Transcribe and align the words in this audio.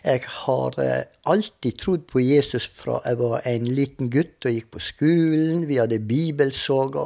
Jeg 0.00 0.22
har 0.32 0.76
eh, 0.80 1.02
alltid 1.28 1.76
trodd 1.76 2.06
på 2.08 2.22
Jesus 2.24 2.64
fra 2.72 3.02
jeg 3.04 3.18
var 3.20 3.42
en 3.48 3.66
liten 3.68 4.08
gutt 4.12 4.46
og 4.48 4.54
gikk 4.56 4.70
på 4.72 4.80
skolen. 4.80 5.66
Vi 5.68 5.76
hadde 5.76 6.00
bibelsoga 6.08 7.02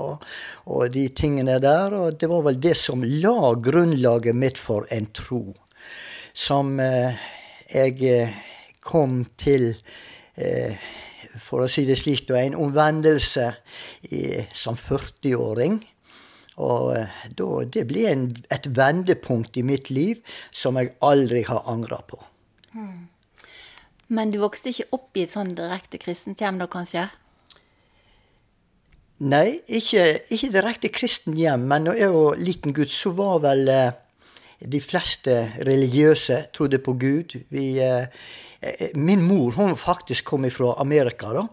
og 0.71 0.85
de 0.95 1.09
tingene 1.11 1.59
der. 1.63 1.97
Og 1.99 2.21
det 2.21 2.31
var 2.31 2.45
vel 2.47 2.61
det 2.63 2.77
som 2.79 3.03
la 3.03 3.55
grunnlaget 3.59 4.39
mitt 4.39 4.61
for 4.63 4.87
en 4.95 5.09
tro. 5.11 5.43
Som 6.35 6.79
eh, 6.83 7.19
jeg 7.73 7.99
eh, 8.11 8.37
kom 8.85 9.25
til 9.39 9.73
for 11.39 11.63
å 11.63 11.69
si 11.71 11.85
det 11.87 11.95
slik, 12.01 12.27
en 12.35 12.57
omvendelse 12.59 13.45
som 14.51 14.75
40-åring. 14.75 15.79
Og 16.59 16.91
da, 17.39 17.49
det 17.71 17.87
ble 17.87 18.05
en, 18.11 18.27
et 18.51 18.67
vendepunkt 18.67 19.59
i 19.63 19.67
mitt 19.67 19.95
liv 19.95 20.23
som 20.51 20.79
jeg 20.79 20.97
aldri 21.07 21.47
har 21.47 21.63
angra 21.71 22.03
på. 22.03 22.19
Men 24.15 24.31
du 24.31 24.39
vokste 24.43 24.71
ikke 24.71 24.91
opp 24.97 25.17
i 25.17 25.25
et 25.25 25.35
sånn 25.35 25.55
direkte 25.57 26.01
kristent 26.03 26.43
hjem 26.43 26.61
da, 26.61 26.69
kanskje? 26.71 27.09
Nei, 29.25 29.61
ikke, 29.71 30.05
ikke 30.35 30.51
direkte 30.53 30.91
kristent 30.93 31.39
hjem. 31.39 31.69
Men 31.71 31.87
når 31.89 32.01
jeg 32.01 32.15
var 32.15 32.41
liten 32.43 32.75
gutt, 32.77 32.93
så 32.93 33.15
var 33.17 33.39
vel 33.45 33.69
eh, 33.71 33.93
de 34.61 34.81
fleste 34.83 35.37
religiøse 35.65 36.41
trodde 36.55 36.81
på 36.83 36.97
Gud. 37.01 37.37
Vi, 37.55 37.67
eh, 37.83 38.09
eh 38.61 38.91
min 38.95 39.23
mor 39.23 39.55
hun 39.57 39.77
faktisk 39.77 40.25
kom 40.25 40.51
fra 40.51 40.75
Amerika. 40.81 41.33
da. 41.33 41.47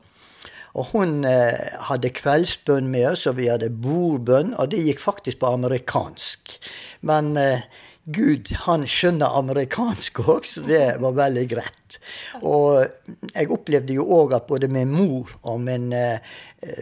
Og 0.73 0.85
hun 0.93 1.23
eh, 1.27 1.77
hadde 1.89 2.13
kveldsbønn 2.15 2.87
med 2.87 3.11
oss, 3.11 3.27
og 3.27 3.37
vi 3.37 3.49
hadde 3.51 3.69
bordbønn, 3.69 4.53
og 4.55 4.71
det 4.71 4.83
gikk 4.85 4.99
faktisk 5.03 5.41
på 5.41 5.53
amerikansk. 5.53 6.57
Men 7.01 7.35
eh, 7.37 7.67
Gud 8.09 8.49
han 8.63 8.87
skjønner 8.89 9.35
amerikansk 9.37 10.23
òg, 10.23 10.47
så 10.49 10.63
det 10.65 10.85
var 11.03 11.13
veldig 11.19 11.43
greit. 11.51 11.97
Og 12.41 12.81
jeg 13.35 13.49
opplevde 13.53 13.93
jo 13.93 14.07
òg 14.15 14.33
at 14.33 14.47
både 14.49 14.69
min 14.71 14.89
mor 14.89 15.29
og 15.43 15.59
min 15.61 15.91
eh, 15.93 16.17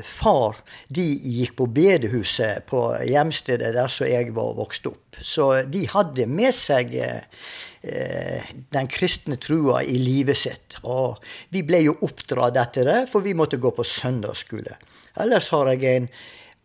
far 0.05 0.61
de 0.87 1.03
gikk 1.03 1.57
på 1.59 1.67
bedehuset 1.75 2.63
på 2.69 2.85
hjemstedet 3.09 3.73
der 3.75 3.91
som 3.91 4.07
jeg 4.07 4.31
var 4.37 4.55
vokst 4.61 4.87
opp. 4.87 5.19
Så 5.19 5.51
de 5.67 5.83
hadde 5.91 6.29
med 6.31 6.55
seg 6.55 6.95
eh, 6.95 8.47
den 8.71 8.87
kristne 8.91 9.35
trua 9.43 9.83
i 9.83 9.99
livet 9.99 10.39
sitt. 10.39 10.79
Og 10.87 11.19
vi 11.51 11.65
ble 11.67 11.83
jo 11.83 11.97
oppdratt 12.07 12.63
etter 12.63 12.87
det, 12.87 12.99
for 13.11 13.27
vi 13.27 13.35
måtte 13.35 13.59
gå 13.59 13.73
på 13.75 13.83
søndagsskole. 13.83 14.79
Ellers 15.19 15.51
har 15.51 15.73
jeg 15.73 15.83
en 15.97 16.09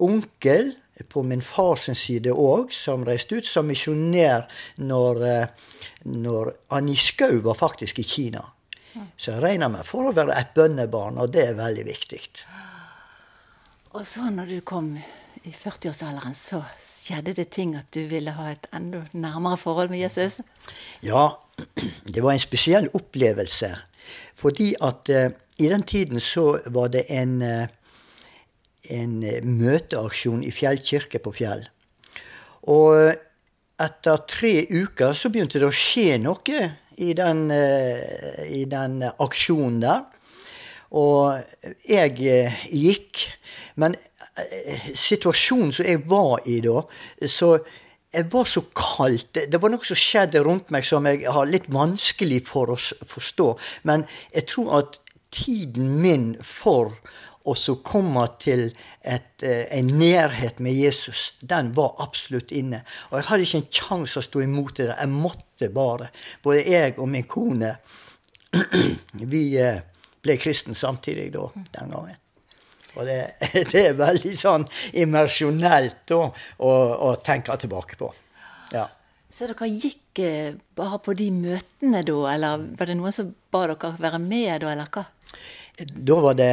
onkel 0.05 0.77
på 1.09 1.23
min 1.27 1.42
fars 1.42 1.89
side 1.98 2.33
òg, 2.33 2.73
som 2.73 3.05
reiste 3.05 3.41
ut 3.41 3.48
som 3.48 3.67
misjonær 3.67 4.47
når, 4.78 5.25
eh, 5.27 5.70
når 6.05 6.53
Annie 6.70 6.97
Skau 6.97 7.41
var 7.42 7.59
faktisk 7.59 7.98
i 7.98 8.06
Kina. 8.06 8.45
Så 9.19 9.33
jeg 9.33 9.42
regner 9.42 9.73
meg 9.75 9.83
for 9.89 10.06
å 10.06 10.14
være 10.14 10.36
et 10.39 10.55
bønnebarn, 10.55 11.19
og 11.19 11.33
det 11.34 11.48
er 11.48 11.59
veldig 11.59 11.84
viktig. 11.89 12.20
Og 13.95 14.06
så 14.06 14.31
når 14.31 14.53
du 14.53 14.61
kom 14.62 14.92
i 14.95 15.51
40-årsalderen, 15.51 16.36
så 16.39 16.62
Skjedde 17.05 17.34
det 17.36 17.51
ting 17.53 17.75
at 17.77 17.91
du 17.92 18.06
ville 18.08 18.33
ha 18.33 18.47
et 18.55 18.67
enda 18.73 19.03
nærmere 19.12 19.58
forhold 19.61 19.91
med 19.92 20.01
Jesus? 20.01 20.39
Ja, 21.05 21.34
det 22.14 22.23
var 22.25 22.33
en 22.33 22.41
spesiell 22.41 22.89
opplevelse. 22.97 23.75
Fordi 24.41 24.70
at 24.81 25.11
uh, 25.12 25.27
i 25.61 25.69
den 25.69 25.83
tiden 25.84 26.20
så 26.20 26.62
var 26.73 26.89
det 26.95 27.05
en, 27.12 27.42
uh, 27.42 27.69
en 28.93 29.21
møteaksjon 29.49 30.43
i 30.45 30.53
Fjell 30.55 30.81
kirke 30.85 31.21
på 31.23 31.33
Fjell. 31.37 31.65
Og 32.73 33.13
etter 33.85 34.25
tre 34.31 34.55
uker 34.71 35.17
så 35.17 35.31
begynte 35.33 35.61
det 35.61 35.69
å 35.69 35.75
skje 35.75 36.19
noe 36.23 36.65
i 37.01 37.13
den, 37.17 37.47
uh, 37.51 38.43
i 38.47 38.65
den 38.71 39.01
aksjonen 39.09 39.81
der. 39.83 40.05
Og 40.95 41.41
jeg 41.89 42.13
gikk. 42.71 43.25
Men 43.83 43.97
situasjonen 44.95 45.73
som 45.75 45.87
jeg 45.87 46.03
var 46.11 46.42
i 46.51 46.61
da, 46.63 46.83
så 47.31 47.57
jeg 48.14 48.29
var 48.31 48.47
så 48.47 48.63
kaldt. 48.77 49.41
Det 49.51 49.61
var 49.63 49.73
noe 49.73 49.87
som 49.87 49.98
skjedde 49.98 50.42
rundt 50.47 50.70
meg 50.75 50.87
som 50.87 51.07
jeg 51.11 51.25
har 51.27 51.51
litt 51.51 51.67
vanskelig 51.73 52.45
for 52.47 52.75
å 52.75 52.79
forstå. 52.79 53.48
Men 53.91 54.07
jeg 54.35 54.47
tror 54.53 54.73
at 54.79 55.01
tiden 55.35 55.97
min 56.03 56.29
for 56.39 56.95
å 57.45 57.75
kommer 57.85 58.39
til 58.41 58.73
et, 59.03 59.43
eh, 59.43 59.67
en 59.71 59.87
nærhet 59.87 60.61
med 60.61 60.73
Jesus, 60.73 61.35
den 61.41 61.75
var 61.75 61.95
absolutt 61.99 62.53
inne. 62.53 62.83
Og 63.11 63.19
jeg 63.19 63.29
hadde 63.29 63.43
ikke 63.43 63.59
en 63.59 63.71
sjanse 63.71 64.19
å 64.19 64.23
stå 64.23 64.43
imot 64.43 64.77
det. 64.77 64.95
Jeg 64.99 65.09
måtte 65.09 65.69
bare. 65.69 66.11
Både 66.43 66.65
jeg 66.65 66.99
og 66.99 67.09
min 67.09 67.25
kone, 67.25 67.77
vi 69.35 69.57
eh, 69.59 69.81
ble 70.23 70.37
kristne 70.41 70.75
samtidig 70.75 71.33
da, 71.35 71.49
den 71.55 71.91
gangen. 71.91 72.21
Og 72.95 73.07
det, 73.09 73.21
det 73.73 73.87
er 73.91 73.99
veldig 73.99 74.35
sånn 74.39 74.67
immersjonelt 74.95 76.15
å, 76.15 76.29
å, 76.65 77.15
tenke 77.25 77.57
tilbake 77.61 77.99
på. 78.01 78.13
Ja. 78.73 78.87
Så 79.35 79.51
dere 79.51 79.69
gikk 79.69 80.23
eh, 80.23 80.55
bare 80.79 81.01
på 81.03 81.13
de 81.19 81.29
møtene 81.35 82.05
da, 82.07 82.19
eller 82.33 82.65
var 82.79 82.89
det 82.89 82.97
noen 82.97 83.15
som 83.15 83.35
ba 83.53 83.67
dere 83.67 83.97
være 83.99 84.23
med 84.23 84.63
da, 84.63 84.73
eller 84.73 84.91
hva? 84.95 85.05
Da 85.75 86.21
var 86.23 86.37
det 86.39 86.53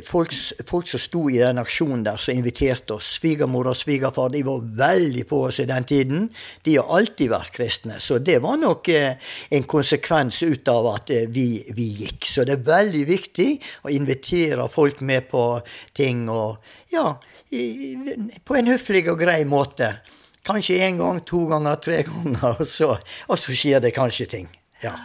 folk, 0.00 0.32
folk, 0.66 0.86
som 0.88 1.00
sto 1.00 1.22
i 1.28 1.38
den 1.42 1.60
aksjonen 1.60 2.04
der, 2.06 2.16
som 2.20 2.32
inviterte 2.34 2.96
oss. 2.96 3.10
Svigermor 3.18 3.68
og 3.68 3.76
svigerfar 3.76 4.32
de 4.32 4.40
var 4.46 4.64
veldig 4.78 5.26
på 5.28 5.42
oss 5.48 5.60
i 5.60 5.68
den 5.68 5.84
tiden. 5.88 6.30
De 6.64 6.78
har 6.78 6.88
alltid 6.96 7.32
vært 7.32 7.52
kristne. 7.58 7.98
Så 8.00 8.18
det 8.24 8.38
var 8.44 8.56
nok 8.60 8.88
eh, 8.88 9.20
en 9.52 9.68
konsekvens 9.68 10.40
ut 10.46 10.72
av 10.72 10.88
at 10.94 11.12
eh, 11.12 11.28
vi, 11.28 11.46
vi, 11.76 11.90
gikk. 12.06 12.24
Så 12.28 12.46
det 12.48 12.56
er 12.56 12.66
veldig 12.70 13.04
viktig 13.10 13.48
å 13.84 13.92
invitere 13.92 14.68
folk 14.72 15.04
med 15.04 15.28
på 15.28 15.44
ting, 15.92 16.24
og 16.32 16.64
ja, 16.92 17.12
i, 17.52 17.94
på 18.40 18.56
en 18.56 18.72
høflig 18.72 19.04
og 19.12 19.20
grei 19.20 19.42
måte. 19.44 19.92
Kanskje 20.42 20.80
én 20.88 20.96
gang, 20.98 21.20
to 21.28 21.44
ganger, 21.52 21.76
tre 21.84 22.02
ganger, 22.08 22.56
og 22.56 22.66
så, 22.66 22.94
og 23.28 23.38
så 23.38 23.54
skjer 23.54 23.84
det 23.84 23.92
kanskje 23.94 24.30
ting. 24.38 24.48
Ja. 24.82 24.96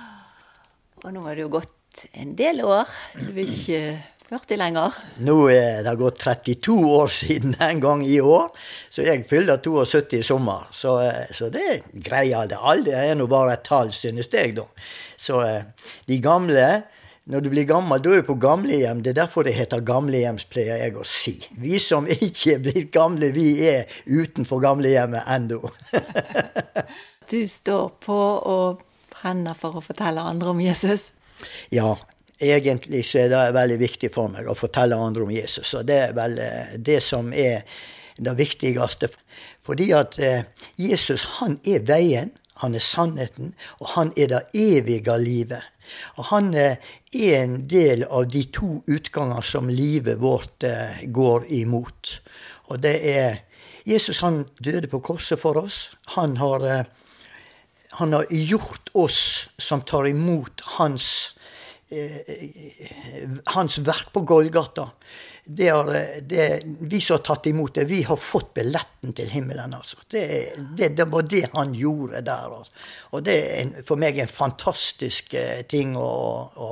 Og 1.04 1.12
nå 1.14 1.28
har 1.28 1.36
det 1.36 1.44
jo 1.44 1.58
gått 1.60 2.08
en 2.18 2.38
del 2.38 2.64
år. 2.66 2.90
Du 3.20 3.34
vil 3.36 3.52
ikke 3.52 3.82
40 4.28 4.60
lenger? 4.60 4.96
Nå 5.24 5.36
er 5.54 5.86
det 5.86 5.94
gått 6.02 6.20
32 6.20 6.74
år 6.98 7.12
siden 7.16 7.54
en 7.64 7.80
gang 7.80 8.02
i 8.04 8.18
år, 8.20 8.50
så 8.92 9.06
jeg 9.06 9.24
fyller 9.30 9.62
72 9.64 10.18
i 10.20 10.24
sommer. 10.26 10.66
Så, 10.76 10.98
eh, 11.06 11.30
så 11.32 11.48
det 11.54 11.84
greier 11.94 12.50
det. 12.52 12.60
Alder 12.60 13.06
er 13.06 13.16
nå 13.16 13.30
bare 13.32 13.56
et 13.56 13.64
tall, 13.64 13.94
synes 13.96 14.28
jeg, 14.34 14.58
da. 14.58 14.66
Så 15.16 15.40
eh, 15.46 15.92
de 16.12 16.20
gamle 16.24 16.68
når 17.28 17.44
du 17.44 17.50
blir 17.52 17.66
gammel, 17.68 18.00
da 18.00 18.12
er 18.12 18.22
du 18.22 18.28
på 18.30 18.38
gamlehjem. 18.40 19.02
Det 19.04 19.12
er 19.12 19.18
derfor 19.18 19.44
det 19.44 19.56
heter 19.58 19.84
gamlehjems, 19.84 20.46
pleier 20.48 20.80
jeg 20.80 20.96
å 20.96 21.04
si. 21.08 21.34
Vi 21.60 21.80
som 21.84 22.08
ikke 22.28 22.54
er 22.56 22.62
blitt 22.64 22.92
gamle, 22.96 23.34
vi 23.36 23.50
er 23.68 23.88
utenfor 24.08 24.64
gamlehjemmet 24.64 25.28
ennå. 25.36 25.60
du 27.32 27.42
står 27.52 27.90
på 28.04 28.20
og 28.52 28.84
brenner 29.12 29.60
for 29.60 29.80
å 29.80 29.84
fortelle 29.84 30.24
andre 30.24 30.56
om 30.56 30.64
Jesus? 30.64 31.10
Ja, 31.72 31.98
egentlig 32.40 33.06
så 33.06 33.24
er 33.24 33.30
det 33.32 33.44
veldig 33.56 33.78
viktig 33.82 34.10
for 34.14 34.32
meg 34.32 34.48
å 34.48 34.58
fortelle 34.58 34.98
andre 34.98 35.26
om 35.26 35.32
Jesus. 35.34 35.74
Og 35.78 35.86
det 35.88 36.02
er 36.08 36.18
vel 36.18 36.38
eh, 36.42 36.76
det 36.78 37.00
som 37.04 37.32
er 37.34 37.64
det 38.18 38.34
viktigste. 38.38 39.10
Fordi 39.66 39.90
at 39.98 40.20
eh, 40.22 40.44
Jesus, 40.78 41.26
han 41.40 41.58
er 41.66 41.86
veien, 41.88 42.34
han 42.62 42.74
er 42.74 42.82
sannheten, 42.82 43.54
og 43.82 43.92
han 43.94 44.14
er 44.18 44.32
det 44.32 44.44
evige 44.58 45.18
livet. 45.22 45.66
Og 46.18 46.30
han 46.32 46.54
eh, 46.58 46.78
er 47.14 47.42
en 47.44 47.60
del 47.70 48.06
av 48.06 48.30
de 48.30 48.46
to 48.54 48.82
utganger 48.86 49.46
som 49.46 49.70
livet 49.70 50.22
vårt 50.22 50.66
går 51.14 51.50
imot. 51.62 52.20
Og 52.70 52.82
det 52.84 52.98
er 53.08 53.44
Jesus 53.88 54.20
han 54.20 54.44
døde 54.60 54.90
på 54.92 55.00
korset 55.00 55.40
for 55.40 55.58
oss. 55.62 55.88
Han 56.18 56.36
har, 56.38 56.86
han 58.02 58.14
har 58.14 58.26
gjort 58.30 58.92
oss 58.94 59.48
som 59.58 59.86
tar 59.88 60.10
imot 60.10 60.66
hans 60.76 61.37
hans 63.46 63.80
verk 63.80 64.12
på 64.14 64.22
Golgata. 64.28 64.90
Det 65.48 65.70
er, 65.72 65.90
det, 66.28 66.46
vi 66.92 67.00
som 67.00 67.16
har 67.16 67.22
tatt 67.24 67.46
imot 67.48 67.78
det, 67.78 67.86
vi 67.88 68.02
har 68.04 68.20
fått 68.20 68.50
billetten 68.58 69.14
til 69.16 69.30
himmelen. 69.32 69.74
altså. 69.74 70.02
Det, 70.12 70.24
det, 70.76 70.90
det 70.98 71.06
var 71.08 71.24
det 71.24 71.46
han 71.54 71.72
gjorde 71.72 72.20
der. 72.28 72.58
Altså. 72.58 72.74
Og 73.16 73.24
det 73.24 73.38
er 73.38 73.62
en, 73.62 73.72
for 73.88 74.02
meg 74.02 74.20
en 74.20 74.28
fantastisk 74.28 75.32
eh, 75.40 75.64
ting 75.64 75.96
å, 75.96 76.12
å, 76.52 76.70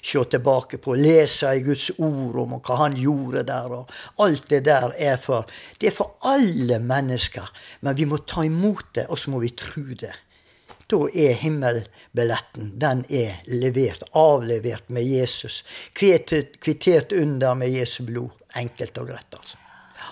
se 0.00 0.24
tilbake 0.32 0.80
på. 0.80 0.96
Lese 0.96 1.52
i 1.52 1.60
Guds 1.66 1.90
ord 1.98 2.40
om 2.46 2.56
hva 2.56 2.80
han 2.86 2.96
gjorde 2.96 3.44
der. 3.52 3.76
og 3.82 4.24
Alt 4.24 4.48
det 4.48 4.64
der 4.70 4.96
er 4.96 5.20
for 5.20 5.44
Det 5.76 5.92
er 5.92 5.98
for 6.00 6.16
alle 6.24 6.80
mennesker. 6.80 7.52
Men 7.84 8.00
vi 8.00 8.08
må 8.08 8.24
ta 8.24 8.48
imot 8.48 8.94
det, 8.96 9.10
og 9.12 9.20
så 9.20 9.36
må 9.36 9.44
vi 9.44 9.52
tro 9.52 9.84
det 9.92 10.16
da 10.90 11.00
er 11.08 11.34
himmelbilletten 11.40 12.72
den 12.80 13.04
er 13.08 13.42
levert, 13.46 14.04
avlevert 14.12 14.88
med 14.88 15.06
Jesus. 15.06 15.62
Kvittet, 15.92 16.60
kvittert 16.60 17.12
under 17.12 17.54
med 17.54 17.72
Jesu 17.72 18.02
blod. 18.08 18.30
Enkelt 18.56 18.98
og 19.00 19.08
greit, 19.08 19.36
altså. 19.38 19.58
Ja. 19.96 20.10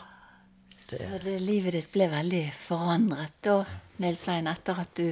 Det. 0.90 1.02
Så 1.02 1.19
det, 1.25 1.38
livet 1.44 1.76
ditt 1.76 1.90
ble 1.93 2.08
veldig 2.12 2.44
forandret 2.67 3.34
da, 3.44 3.58
Nils 4.00 4.22
Svein, 4.25 4.49
etter 4.49 4.81
at 4.81 4.94
du 4.96 5.11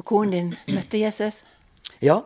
og 0.00 0.06
konen 0.08 0.32
din 0.32 0.76
møtte 0.76 1.00
Jesus? 1.00 1.42
Ja. 2.00 2.22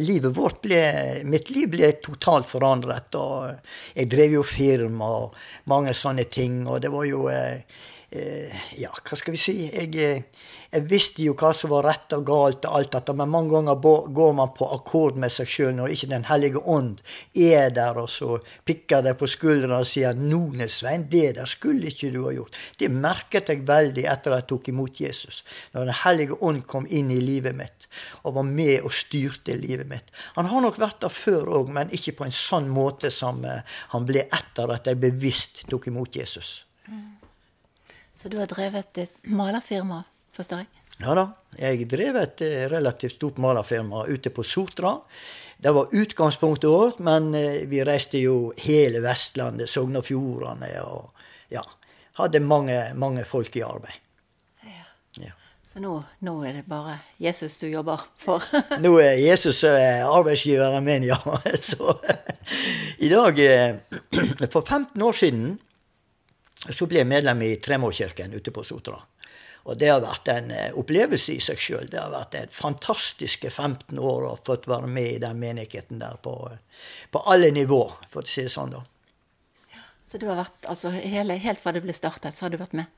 Livet 0.00 0.32
vårt 0.36 0.62
ble, 0.64 0.80
mitt 1.28 1.50
liv 1.52 1.68
ble 1.74 1.90
totalt 2.04 2.48
forandret. 2.48 3.16
og 3.20 3.96
Jeg 3.96 4.08
drev 4.12 4.38
jo 4.38 4.44
firma 4.48 5.10
og 5.24 5.34
mange 5.68 5.92
sånne 5.96 6.24
ting. 6.32 6.62
Og 6.68 6.80
det 6.84 6.92
var 6.92 7.04
jo 7.08 7.26
eh, 7.32 7.60
eh, 8.10 8.64
Ja, 8.80 8.92
hva 8.92 9.18
skal 9.20 9.36
vi 9.36 9.40
si? 9.40 9.56
Jeg, 9.68 9.90
eh, 10.00 10.48
jeg 10.74 10.86
visste 10.90 11.22
jo 11.22 11.36
hva 11.38 11.52
som 11.54 11.70
var 11.70 11.86
rett 11.86 12.14
og 12.16 12.24
galt, 12.26 12.64
og 12.66 12.78
alt 12.80 12.94
dette, 12.96 13.14
men 13.14 13.30
mange 13.30 13.52
ganger 13.54 14.08
går 14.16 14.32
man 14.34 14.50
på 14.56 14.66
akkord 14.74 15.18
med 15.20 15.30
seg 15.30 15.50
sjøl 15.50 15.74
når 15.76 15.94
ikke 15.94 16.08
Den 16.10 16.26
hellige 16.26 16.60
ånd 16.60 17.00
er 17.34 17.70
der, 17.74 17.98
og 18.02 18.08
så 18.10 18.38
pikker 18.66 19.04
det 19.06 19.14
på 19.20 19.28
skuldrene 19.30 19.78
og 19.78 19.86
sier 19.86 20.14
'None, 20.14 20.68
Svein, 20.68 21.06
det 21.10 21.36
der 21.36 21.46
skulle 21.46 21.86
ikke 21.88 22.10
du 22.10 22.24
ha 22.24 22.32
gjort'. 22.34 22.58
Det 22.78 22.90
merket 22.90 23.48
jeg 23.48 23.66
veldig 23.66 24.04
etter 24.10 24.34
jeg 24.34 24.46
tok 24.50 24.68
imot 24.68 25.00
Jesus. 25.00 25.44
Når 25.72 25.84
Den 25.84 25.94
hellige 26.04 26.42
ånd 26.42 26.66
kom 26.66 26.86
inn 26.90 27.10
i 27.10 27.20
livet 27.20 27.54
mitt 27.54 27.86
og 28.24 28.34
var 28.34 28.42
med 28.42 28.82
og 28.82 28.92
styrte 28.92 29.56
livet 29.56 29.86
mitt. 29.86 30.10
Han 30.34 30.46
har 30.46 30.60
nok 30.60 30.78
vært 30.78 31.00
der 31.00 31.08
før 31.08 31.46
òg, 31.60 31.68
men 31.68 31.90
ikke 31.90 32.16
på 32.18 32.24
en 32.24 32.34
sånn 32.34 32.68
måte 32.68 33.10
som 33.10 33.44
eh, 33.44 33.62
han 33.94 34.06
ble 34.06 34.26
etter 34.26 34.70
at 34.74 34.86
jeg 34.86 34.98
bevisst 34.98 35.64
tok 35.70 35.86
imot 35.86 36.16
Jesus. 36.16 36.64
Mm. 36.88 37.14
Så 38.14 38.28
du 38.28 38.38
har 38.38 38.46
drevet 38.46 38.98
et 38.98 39.14
malerfirma? 39.26 40.04
Forstår 40.36 40.64
jeg? 40.64 40.84
Ja 41.02 41.14
da. 41.18 41.24
Jeg 41.58 41.86
drev 41.90 42.18
et 42.18 42.42
eh, 42.46 42.66
relativt 42.70 43.16
stort 43.16 43.38
malerfirma 43.42 44.04
ute 44.10 44.30
på 44.34 44.44
Sotra. 44.46 44.96
Det 45.58 45.72
var 45.74 45.92
utgangspunktet 45.92 46.70
vårt, 46.70 46.98
men 46.98 47.34
eh, 47.34 47.64
vi 47.70 47.82
reiste 47.86 48.18
jo 48.22 48.52
hele 48.62 49.02
Vestlandet, 49.04 49.70
Sogn 49.70 49.98
og 49.98 50.06
Fjordane, 50.06 50.70
og 50.82 51.54
ja, 51.54 51.62
hadde 52.20 52.42
mange, 52.42 52.78
mange 52.98 53.24
folk 53.26 53.54
i 53.56 53.64
arbeid. 53.66 54.00
Ja. 54.66 54.86
ja. 55.22 55.32
Så 55.70 55.82
nå, 55.82 55.96
nå, 56.26 56.36
er 56.46 56.60
det 56.60 56.66
bare 56.70 56.98
Jesus 57.22 57.58
du 57.62 57.68
jobber 57.70 58.06
for? 58.22 58.42
nå 58.84 58.94
er 59.02 59.18
Jesus 59.22 59.64
eh, 59.70 60.02
arbeidsgiveren 60.06 60.84
min, 60.86 61.08
ja. 61.10 61.18
Så 61.70 61.96
i 62.98 63.10
dag 63.10 63.38
For 64.54 64.62
15 64.62 65.02
år 65.02 65.18
siden 65.18 65.54
så 66.64 66.86
ble 66.88 67.02
jeg 67.02 67.08
medlem 67.10 67.42
i 67.44 67.56
Tremorkirken 67.60 68.32
ute 68.32 68.52
på 68.54 68.62
Sotra. 68.64 68.96
Og 69.64 69.78
det 69.80 69.88
har 69.88 70.02
vært 70.04 70.28
en 70.28 70.50
eh, 70.52 70.74
opplevelse 70.76 71.32
i 71.32 71.40
seg 71.42 71.60
sjøl. 71.60 71.86
Det 71.88 72.00
har 72.00 72.12
vært 72.12 72.36
en 72.36 72.50
fantastiske 72.52 73.48
15 73.50 73.96
år 73.98 74.26
å 74.28 74.34
fått 74.44 74.68
være 74.68 74.90
med 74.90 75.14
i 75.14 75.22
den 75.22 75.40
menigheten 75.40 76.02
der 76.02 76.18
på, 76.22 76.34
på 77.10 77.22
alle 77.32 77.48
nivå, 77.54 77.80
for 78.12 78.24
å 78.24 78.28
si 78.28 78.44
det 78.44 78.52
sånn, 78.52 78.76
da. 78.76 78.84
Så 80.10 80.20
du 80.20 80.28
har 80.28 80.38
vært, 80.38 80.60
altså 80.70 80.92
hele, 80.94 81.38
helt 81.40 81.62
fra 81.62 81.72
det 81.74 81.82
ble 81.82 81.96
startet, 81.96 82.36
så 82.36 82.46
har 82.46 82.52
du 82.52 82.60
vært 82.60 82.76
med? 82.76 82.92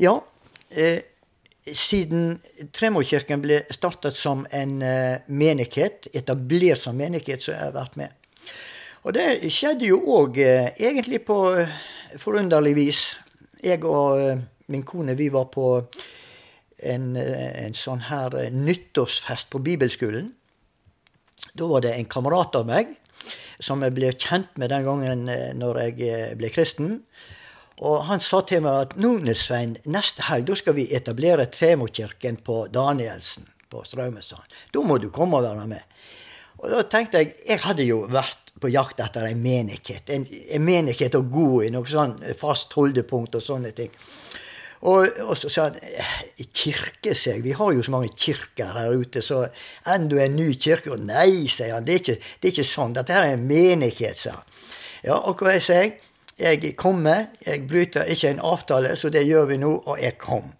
Ja. 0.00 0.16
Eh, 0.70 1.04
siden 1.76 2.38
Tremorkirken 2.72 3.42
ble 3.44 3.60
startet 3.74 4.16
som 4.16 4.46
en 4.56 4.80
eh, 4.82 5.20
menighet, 5.28 6.08
etablert 6.16 6.80
som 6.80 6.96
menighet, 6.96 7.44
så 7.44 7.52
har 7.52 7.68
jeg 7.68 7.76
vært 7.76 8.00
med. 8.00 8.16
Og 9.06 9.14
det 9.14 9.26
skjedde 9.54 9.88
jo 9.88 10.00
òg 10.18 10.40
eh, 10.42 10.70
egentlig 10.80 11.22
på 11.28 11.38
eh, 11.60 11.76
forunderlig 12.20 12.74
vis. 12.78 13.02
Jeg 13.62 13.84
og 13.86 14.18
eh, 14.20 14.42
min 14.72 14.84
kone 14.86 15.16
vi 15.18 15.28
var 15.32 15.48
på 15.52 15.68
en, 16.78 17.16
en 17.16 17.74
sånn 17.74 18.06
her 18.06 18.36
nyttårsfest 18.54 19.50
på 19.50 19.60
bibelskolen. 19.64 20.30
Da 21.58 21.66
var 21.66 21.82
det 21.82 21.96
en 21.96 22.08
kamerat 22.10 22.56
av 22.58 22.68
meg 22.68 22.94
som 23.58 23.82
jeg 23.82 23.94
ble 23.96 24.12
kjent 24.14 24.54
med 24.60 24.70
den 24.72 24.86
gangen 24.86 25.28
eh, 25.32 25.50
når 25.58 25.82
jeg 25.82 26.08
eh, 26.08 26.32
ble 26.38 26.50
kristen. 26.54 26.98
Og 27.78 28.06
han 28.08 28.22
sa 28.22 28.40
til 28.46 28.62
meg 28.64 28.80
at 28.86 28.96
nå, 28.98 29.16
Svein, 29.38 29.76
neste 29.86 30.26
helg 30.26 30.48
da 30.48 30.56
skal 30.58 30.76
vi 30.78 30.88
etablere 30.94 31.46
Tremokirken 31.50 32.40
på 32.46 32.64
Danielsen 32.74 33.46
på 33.70 33.84
Straumesand. 33.86 34.46
Da 34.74 34.82
må 34.82 34.98
du 34.98 35.10
komme 35.14 35.38
og 35.38 35.46
være 35.46 35.66
med. 35.70 35.96
Og 36.58 36.72
da 36.72 36.82
tenkte 36.90 37.22
jeg 37.22 37.34
Jeg 37.46 37.62
hadde 37.62 37.86
jo 37.86 38.00
vært 38.10 38.54
på 38.58 38.70
jakt 38.72 38.98
etter 39.00 39.28
en 39.28 39.42
menighet. 39.42 40.10
En, 40.10 40.24
en 40.26 40.64
menighet 40.64 41.14
å 41.14 41.22
gå 41.22 41.62
i, 41.66 41.70
noe 41.70 41.86
sånn 41.86 42.16
fast 42.40 42.74
holdepunkt 42.74 43.38
og 43.38 43.44
sånne 43.44 43.70
ting. 43.76 43.92
Og, 44.80 45.08
og, 45.24 45.34
så 45.38 45.50
sa 45.50 45.68
han 45.68 45.78
kirke, 46.54 47.14
sier 47.14 47.38
jeg. 47.38 47.44
Vi 47.44 47.54
har 47.58 47.72
jo 47.74 47.82
så 47.82 47.94
mange 47.94 48.12
kirker 48.14 48.76
her 48.76 48.94
ute, 48.94 49.22
så 49.22 49.44
enda 49.90 50.20
en 50.24 50.36
ny 50.38 50.52
kirke. 50.54 50.92
Og 50.94 51.02
nei, 51.02 51.48
sier 51.50 51.74
han. 51.74 51.86
Det 51.86 51.96
er 51.96 52.02
ikke, 52.04 52.18
det 52.18 52.50
er 52.50 52.54
ikke 52.54 52.68
sånn. 52.70 52.94
Dette 52.96 53.16
her 53.16 53.26
er 53.26 53.38
en 53.38 53.48
menighet, 53.48 54.20
sa 54.20 54.36
han. 54.36 54.46
Ja, 55.06 55.18
og 55.18 55.42
hva 55.42 55.56
jeg 55.56 55.66
sier 55.66 55.90
jeg? 56.38 56.76
kommer. 56.78 57.26
Jeg 57.42 57.66
bryter 57.66 58.06
ikke 58.06 58.30
en 58.30 58.44
avtale, 58.46 58.94
så 58.96 59.10
det 59.10 59.26
gjør 59.26 59.48
vi 59.50 59.58
nå, 59.58 59.72
og 59.90 59.98
jeg 59.98 60.18
kom. 60.22 60.52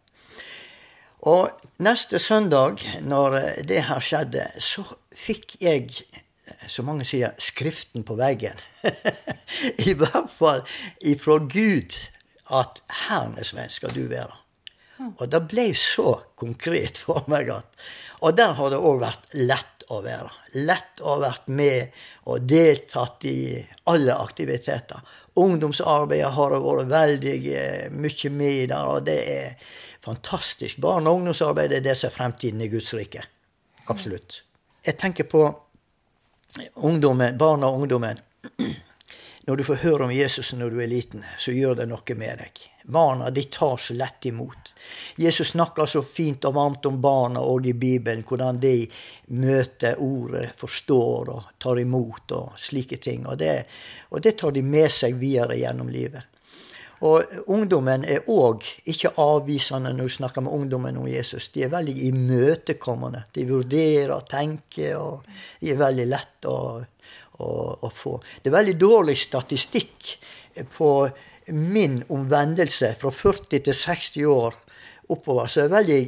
Og 1.31 1.51
neste 1.83 2.19
søndag, 2.19 2.83
når 3.03 3.39
det 3.67 3.85
her 3.87 4.03
skjedde, 4.03 4.49
så 4.59 4.83
fikk 5.15 5.55
jeg 5.63 5.93
som 6.69 6.89
mange 6.89 7.07
sier, 7.07 7.35
skriften 7.39 8.05
på 8.07 8.17
veggen. 8.19 8.59
I 9.89 9.95
hvert 9.99 10.31
fall 10.33 10.65
ifra 11.01 11.39
Gud 11.45 11.97
at 12.55 12.83
Hernesvenn 13.09 13.73
skal 13.73 13.95
du 13.97 14.07
være. 14.11 14.35
Og 15.09 15.29
det 15.31 15.45
ble 15.51 15.69
så 15.79 16.17
konkret 16.39 16.99
for 16.99 17.27
meg 17.31 17.53
at 17.55 17.89
Og 18.19 18.35
der 18.35 18.57
har 18.59 18.73
det 18.73 18.81
òg 18.83 18.97
vært 18.99 19.35
lett 19.39 19.85
å 19.95 20.01
være. 20.03 20.33
Lett 20.67 21.01
å 21.01 21.13
ha 21.13 21.19
vært 21.23 21.47
med 21.55 21.93
og 22.27 22.49
deltatt 22.51 23.25
i 23.31 23.61
alle 23.89 24.17
aktiviteter. 24.19 24.99
Ungdomsarbeidet 25.39 26.33
har 26.35 26.51
det 26.51 26.59
vært 26.65 26.91
veldig 26.91 27.37
eh, 27.53 27.87
mye 27.95 28.33
med 28.35 28.57
i 28.57 28.67
der, 28.73 28.91
og 28.91 29.07
det 29.07 29.19
er 29.37 29.71
fantastisk. 30.03 30.83
Barne- 30.83 31.13
og 31.13 31.23
ungdomsarbeid 31.23 31.77
er 31.79 31.87
det 31.87 31.95
som 31.95 32.11
er 32.11 32.17
fremtiden 32.17 32.67
i 32.67 32.71
Guds 32.73 32.91
rike. 32.99 33.23
Absolutt. 33.87 34.43
Jeg 34.85 34.99
tenker 34.99 35.31
på 35.31 35.47
ungdommen, 36.75 37.39
barna 37.39 37.71
og 37.71 37.85
ungdommen. 37.85 38.19
Når 39.49 39.57
du 39.57 39.65
får 39.65 39.79
høre 39.81 40.05
om 40.05 40.11
Jesus 40.13 40.51
når 40.53 40.75
du 40.75 40.81
er 40.85 40.91
liten, 40.91 41.23
så 41.41 41.55
gjør 41.57 41.79
det 41.79 41.87
noe 41.89 42.15
med 42.21 42.41
deg. 42.43 42.59
Barna 42.85 43.31
de 43.33 43.47
tar 43.49 43.79
så 43.81 43.95
lett 43.97 44.27
imot. 44.29 44.75
Jesus 45.17 45.55
snakker 45.55 45.89
så 45.89 46.03
fint 46.05 46.45
og 46.45 46.53
varmt 46.53 46.85
om 46.91 46.99
barna 47.01 47.41
og 47.41 47.65
i 47.65 47.73
Bibelen, 47.73 48.27
hvordan 48.29 48.61
de 48.61 48.75
møter 49.41 49.97
ordet, 50.05 50.51
forstår 50.61 51.31
og 51.33 51.47
tar 51.65 51.81
imot 51.81 52.35
og 52.37 52.59
slike 52.61 52.99
ting. 53.01 53.25
Og 53.25 53.39
det, 53.41 53.55
og 54.13 54.21
det 54.21 54.35
tar 54.37 54.53
de 54.53 54.61
med 54.61 54.93
seg 54.93 55.17
videre 55.17 55.57
gjennom 55.57 55.89
livet. 55.97 56.29
Og 57.09 57.49
ungdommen 57.49 58.05
er 58.05 58.29
òg 58.29 58.69
ikke 58.93 59.15
avvisende 59.17 59.95
når 59.95 60.11
du 60.11 60.17
snakker 60.19 60.45
med 60.45 60.61
ungdommen 60.61 61.01
om 61.01 61.09
Jesus. 61.09 61.49
De 61.57 61.65
er 61.65 61.73
veldig 61.73 61.97
imøtekommende. 62.11 63.25
De 63.33 63.49
vurderer, 63.49 64.13
og 64.13 64.29
tenker, 64.29 64.99
og 65.01 65.25
de 65.63 65.73
er 65.73 65.81
veldig 65.87 66.09
lett 66.13 66.53
å 66.53 66.59
å, 67.39 67.51
å 67.83 67.91
få. 67.95 68.19
Det 68.43 68.51
er 68.51 68.59
veldig 68.59 68.77
dårlig 68.81 69.17
statistikk 69.21 70.15
på 70.75 70.93
min 71.55 72.01
omvendelse 72.13 72.95
fra 73.01 73.13
40 73.15 73.65
til 73.69 73.75
60 73.75 74.27
år 74.33 74.59
oppover. 75.09 75.47
Så 75.47 75.63
det 75.63 75.69
er 75.69 75.77
veldig 75.79 76.03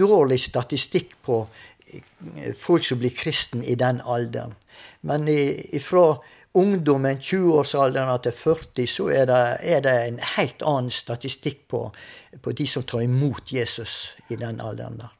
dårlig 0.00 0.40
statistikk 0.40 1.16
på 1.26 1.42
eh, 1.92 2.52
folk 2.58 2.86
som 2.86 3.00
blir 3.00 3.14
kristen 3.16 3.64
i 3.64 3.76
den 3.78 4.00
alderen. 4.04 4.54
Men 5.02 5.26
fra 5.84 6.20
ungdommen, 6.54 7.20
20-årsalderen 7.20 8.22
til 8.24 8.34
40, 8.36 8.86
så 8.90 9.08
er 9.14 9.28
det, 9.30 9.44
er 9.62 9.84
det, 9.84 9.94
en 10.08 10.20
helt 10.36 10.64
annen 10.66 10.90
statistikk 10.94 11.62
på, 11.70 11.86
på 12.42 12.52
de 12.56 12.66
som 12.66 12.84
tar 12.84 13.04
imot 13.06 13.52
Jesus 13.52 14.16
i 14.28 14.38
den 14.40 14.60
alderen 14.60 15.00
der. 15.02 15.19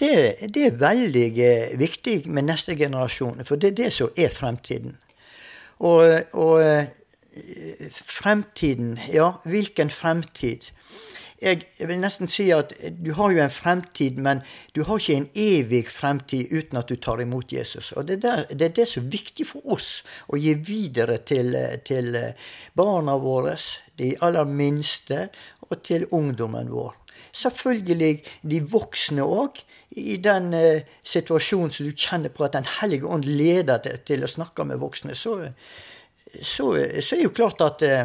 Det, 0.00 0.36
det, 0.54 0.62
er 0.64 0.76
veldig 0.80 1.28
eh, 1.44 1.78
viktig 1.78 2.22
med 2.32 2.48
neste 2.48 2.72
generasjon, 2.76 3.44
for 3.44 3.60
det 3.60 3.72
er 3.72 3.78
det 3.82 3.92
som 3.92 4.08
er 4.16 4.32
fremtiden. 4.32 4.96
Og, 5.84 6.22
og 6.32 6.62
eh, 6.64 6.88
fremtiden 7.92 8.98
Ja, 9.12 9.32
hvilken 9.44 9.90
fremtid? 9.90 10.70
Jeg, 11.40 11.62
vil 11.78 12.00
nesten 12.00 12.28
si 12.28 12.50
at 12.52 12.72
du 13.00 13.12
har 13.16 13.32
jo 13.32 13.40
en 13.44 13.52
fremtid, 13.52 14.16
men 14.20 14.42
du 14.76 14.82
har 14.84 15.00
ikke 15.00 15.16
en 15.16 15.28
evig 15.34 15.86
fremtid 15.88 16.52
uten 16.52 16.80
at 16.80 16.88
du 16.88 16.96
tar 16.96 17.20
imot 17.20 17.52
Jesus. 17.52 17.92
Og 17.92 18.08
det, 18.08 18.22
der, 18.22 18.44
det 18.48 18.66
er 18.70 18.74
det 18.76 18.88
som 18.88 19.04
er 19.04 19.14
viktig 19.14 19.46
for 19.48 19.76
oss 19.76 20.02
å 20.28 20.40
gi 20.40 20.52
videre 20.64 21.20
til, 21.24 21.56
til 21.84 22.16
barna 22.76 23.16
våre, 23.20 23.56
de 24.00 24.14
aller 24.20 24.48
minste, 24.48 25.28
og 25.70 25.80
til 25.84 26.08
ungdommen 26.10 26.68
vår. 26.72 26.96
Selvfølgelig 27.32 28.14
de 28.42 28.60
voksne 28.68 29.24
òg 29.24 29.60
i 29.98 30.16
den 30.22 30.52
eh, 30.54 30.82
situasjonen 31.02 31.72
som 31.74 31.88
du 31.88 31.96
kjenner 31.96 32.30
på 32.30 32.44
at 32.46 32.54
Den 32.54 32.68
hellige 32.78 33.08
ånd 33.10 33.26
leder 33.26 33.80
deg 33.82 34.04
til 34.06 34.22
å 34.22 34.30
snakke 34.30 34.64
med 34.64 34.78
voksne, 34.78 35.16
så, 35.18 35.36
så, 36.42 36.68
så 37.02 37.16
er 37.16 37.24
jo 37.24 37.34
klart 37.34 37.64
at 37.66 37.82
eh, 37.82 38.04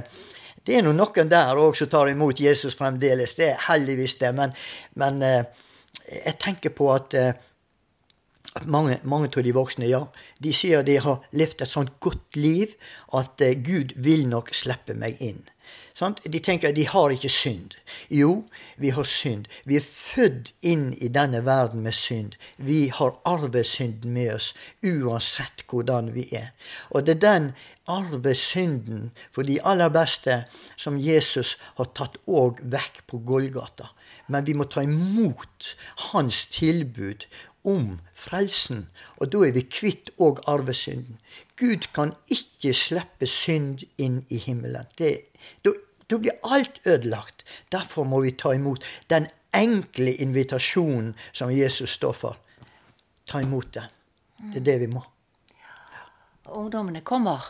det 0.65 0.79
er 0.79 0.85
noen 0.85 1.29
der 1.29 1.59
òg 1.61 1.77
som 1.77 1.89
tar 1.91 2.09
imot 2.09 2.41
Jesus 2.41 2.77
fremdeles. 2.77 3.35
Det 3.37 3.51
er 3.51 3.65
heldigvis 3.67 4.17
det. 4.21 4.31
Men, 4.33 4.55
men 4.97 5.21
eh, 5.21 5.43
jeg 6.09 6.39
tenker 6.41 6.73
på 6.73 6.89
at, 6.95 7.13
eh, 7.13 7.35
mange, 8.65 8.97
mange 9.03 9.29
av 9.29 9.43
de 9.45 9.53
voksne, 9.53 9.89
ja, 9.89 10.01
de 10.41 10.53
sier 10.55 10.85
de 10.85 10.97
har 11.03 11.21
levd 11.35 11.61
et 11.61 11.69
sånt 11.69 11.93
godt 12.01 12.39
liv 12.39 12.73
at 13.13 13.41
eh, 13.45 13.57
Gud 13.61 13.93
vil 14.01 14.25
nok 14.31 14.53
slippe 14.57 14.97
meg 14.97 15.21
inn. 15.21 15.43
Sant? 15.95 16.19
De 16.27 16.39
tenker 16.43 16.73
at 16.73 16.75
de 16.75 16.83
har 16.91 17.13
ikke 17.15 17.29
synd. 17.31 17.77
Jo, 18.11 18.43
vi 18.75 18.89
har 18.91 19.07
synd. 19.07 19.45
Vi 19.63 19.77
er 19.79 19.85
født 19.85 20.51
inn 20.59 20.89
i 20.99 21.07
denne 21.07 21.39
verden 21.47 21.85
med 21.85 21.95
synd. 21.95 22.35
Vi 22.57 22.89
har 22.91 23.15
arvesynden 23.23 24.11
med 24.11 24.33
oss 24.33 24.49
uansett 24.83 25.63
hvordan 25.71 26.11
vi 26.17 26.27
er. 26.35 26.51
Og 26.91 27.07
det 27.07 27.15
er 27.15 27.23
den 27.23 27.47
arvesynden 27.87 29.13
for 29.31 29.47
de 29.47 29.61
aller 29.63 29.93
beste 29.95 30.41
som 30.75 30.99
Jesus 30.99 31.55
har 31.79 31.87
tatt 31.95 32.19
òg 32.27 32.59
vekk 32.75 33.05
på 33.07 33.23
Golgata. 33.31 33.93
Men 34.27 34.43
vi 34.43 34.57
må 34.57 34.67
ta 34.67 34.83
imot 34.83 35.75
hans 36.11 36.43
tilbud 36.51 37.23
om 37.63 38.01
frelsen. 38.13 38.89
Og 39.23 39.31
da 39.31 39.47
er 39.47 39.55
vi 39.55 39.63
kvitt 39.63 40.11
òg 40.19 40.43
arvesynden. 40.43 41.21
Gud 41.55 41.87
kan 41.95 42.11
ikke 42.27 42.75
slippe 42.75 43.31
synd 43.31 43.87
inn 43.95 44.25
i 44.27 44.43
himmelen. 44.43 44.91
Det, 44.99 45.31
da, 45.63 45.71
da 46.07 46.19
blir 46.21 46.37
alt 46.43 46.79
ødelagt. 46.87 47.43
Derfor 47.71 48.03
må 48.03 48.21
vi 48.21 48.31
ta 48.31 48.53
imot 48.53 48.83
den 49.09 49.27
enkle 49.55 50.13
invitasjonen 50.21 51.13
som 51.31 51.51
Jesus 51.51 51.95
står 51.97 52.13
for. 52.13 52.37
Ta 53.27 53.41
imot 53.41 53.73
den. 53.73 53.91
Det 54.53 54.61
er 54.61 54.67
det 54.69 54.79
vi 54.85 54.89
må. 54.91 55.01
Ungdommene 56.45 57.01
kommer. 57.01 57.41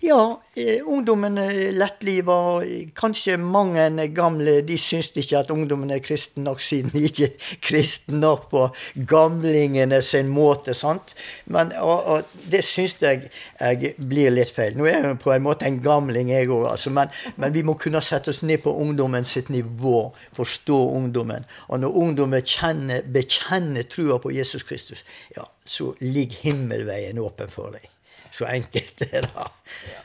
Ja, 0.00 0.40
eh, 0.54 0.86
ungdommen 0.86 1.38
er 1.38 1.72
lettliva. 1.74 2.62
Kanskje 2.94 3.34
mange 3.42 4.06
gamle 4.14 4.60
de 4.62 4.76
syns 4.78 5.10
ikke 5.18 5.40
at 5.40 5.50
ungdommen 5.50 5.90
er 5.90 5.98
kristen 6.04 6.44
nok, 6.46 6.62
siden 6.62 6.92
de 6.92 7.02
ikke 7.08 7.26
er 7.26 7.56
kristen 7.66 8.20
nok 8.22 8.46
på 8.52 8.62
gamlingene 9.10 9.98
sin 10.02 10.30
måte. 10.30 10.74
sant? 10.74 11.16
Men, 11.46 11.72
og, 11.82 12.06
og 12.06 12.22
det 12.50 12.62
syns 12.64 12.94
jeg, 13.02 13.26
jeg, 13.58 13.94
blir 13.98 14.30
litt 14.30 14.54
feil. 14.54 14.78
Nå 14.78 14.86
er 14.86 15.02
jeg 15.02 15.18
på 15.24 15.34
en 15.34 15.46
måte 15.48 15.66
en 15.66 15.82
gamling, 15.82 16.30
jeg 16.30 16.46
òg, 16.46 16.68
altså. 16.70 16.94
Men, 16.94 17.10
men, 17.36 17.52
vi 17.58 17.66
må 17.66 17.74
kunne 17.74 18.02
sette 18.04 18.30
oss 18.30 18.44
ned 18.46 18.62
på 18.62 18.76
ungdommen 18.78 19.26
sitt 19.26 19.50
nivå. 19.50 20.12
Forstå 20.38 20.78
ungdommen. 20.94 21.48
Og 21.68 21.82
når 21.82 22.00
ungdommen 22.06 22.46
kjenner, 22.46 23.02
bekjenner 23.02 23.90
trua 23.90 24.22
på 24.22 24.30
Jesus 24.30 24.62
Kristus, 24.62 25.02
ja, 25.34 25.50
så 25.66 25.92
ligger 26.00 26.38
himmelveien 26.46 27.18
åpen 27.18 27.50
for 27.50 27.74
dem. 27.74 27.97
Så 28.38 28.46
enkelt 28.46 29.02
er 29.08 29.26
det. 29.26 29.46
Ja. 29.90 30.02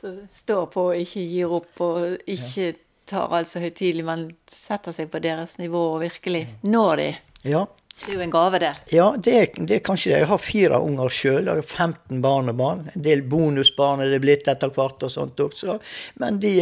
Så 0.00 0.12
står 0.32 0.68
på 0.72 0.90
og 0.92 1.00
ikke 1.00 1.24
gir 1.26 1.56
opp, 1.58 1.72
og 1.82 2.30
ikke 2.30 2.72
tar 3.08 3.32
alt 3.34 3.50
så 3.50 3.60
høytidelig, 3.62 4.04
men 4.06 4.28
setter 4.52 4.94
seg 4.94 5.10
på 5.12 5.20
deres 5.24 5.56
nivå 5.58 5.80
og 5.96 6.02
virkelig 6.04 6.44
når 6.62 7.02
de. 7.02 7.08
Ja. 7.48 7.66
Det 7.98 8.12
er 8.12 8.20
jo 8.20 8.22
en 8.22 8.30
gave, 8.30 8.60
det. 8.62 8.70
Ja, 8.94 9.06
det 9.18 9.32
det 9.58 9.80
er 9.80 9.82
kanskje 9.82 10.12
det. 10.12 10.20
Jeg 10.20 10.30
har 10.30 10.38
fire 10.38 10.78
unger 10.86 11.10
sjøl. 11.10 11.48
Jeg 11.50 11.64
har 11.64 11.88
15 11.88 12.20
barnebarn. 12.22 12.84
En 12.94 13.02
del 13.02 13.24
bonusbarn 13.26 14.04
er 14.04 14.12
det 14.12 14.20
blitt 14.22 14.46
etter 14.46 14.70
hvert 14.70 15.02
og 15.02 15.10
sånt 15.10 15.40
også. 15.42 15.80
Men 16.22 16.38
de 16.38 16.52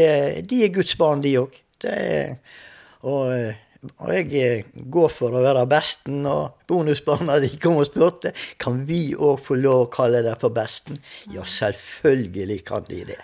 de 0.48 0.62
er 0.64 0.72
Guds 0.72 0.96
barn, 0.96 1.20
de 1.20 1.34
òg. 1.42 1.58
Og 3.04 3.52
og 3.99 4.12
jeg 4.12 4.28
eh, 4.40 4.69
går 4.93 5.11
for 5.12 5.35
å 5.37 5.43
være 5.45 5.66
besten, 5.71 6.25
og 6.28 6.62
bonusbarna 6.69 7.38
de 7.43 7.50
kom 7.62 7.81
og 7.81 7.88
spurte 7.88 8.33
kan 8.62 8.83
vi 8.88 9.14
òg 9.14 9.40
få 9.47 9.59
lov 9.61 9.87
å 9.87 9.90
kalle 9.93 10.23
deg 10.26 10.38
for 10.43 10.55
besten. 10.55 11.00
Ja, 11.35 11.47
selvfølgelig 11.47 12.61
kan 12.69 12.87
de 12.88 13.02
det. 13.12 13.21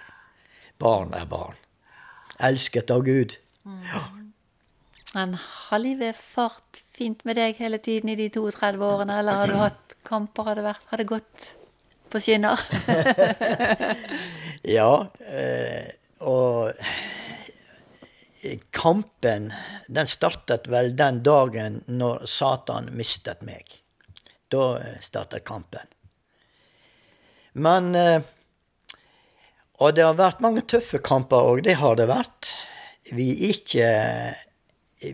Barn 0.82 1.14
er 1.14 1.28
barn. 1.30 1.58
Elsket 2.42 2.90
av 2.90 3.04
Gud. 3.06 3.36
Ja. 3.92 4.06
Men 5.14 5.36
har 5.36 5.82
livet 5.82 6.18
fart 6.34 6.82
fint 6.96 7.24
med 7.28 7.36
deg 7.36 7.58
hele 7.60 7.78
tiden 7.82 8.12
i 8.12 8.16
de 8.18 8.28
32 8.32 8.86
årene, 8.86 9.18
eller 9.20 9.42
har 9.42 9.50
du 9.50 9.58
hatt 9.60 9.96
kamper? 10.08 10.48
Har 10.48 10.58
det, 10.58 10.64
vært, 10.66 10.86
har 10.90 11.02
det 11.02 11.08
gått 11.10 11.48
på 12.12 12.20
skinner? 12.22 12.60
ja. 14.76 14.92
Eh, 15.28 15.92
og 16.22 16.72
kampen 18.74 19.52
den 19.88 20.06
startet 20.10 20.66
vel 20.70 20.96
den 20.98 21.22
dagen 21.22 21.80
når 21.86 22.26
Satan 22.26 22.90
mistet 22.96 23.42
meg. 23.46 23.68
Da 24.50 24.76
startet 25.00 25.44
kampen. 25.48 25.86
Men 27.52 27.94
eh, 27.94 28.22
Og 29.82 29.96
det 29.96 30.04
har 30.04 30.14
vært 30.14 30.42
mange 30.44 30.62
tøffe 30.68 31.00
kamper 31.02 31.42
òg, 31.42 31.64
det 31.66 31.74
har 31.80 31.96
det 31.98 32.06
vært. 32.06 32.52
Vi 33.10 33.32
er 33.32 33.54
ikke, 33.56 33.88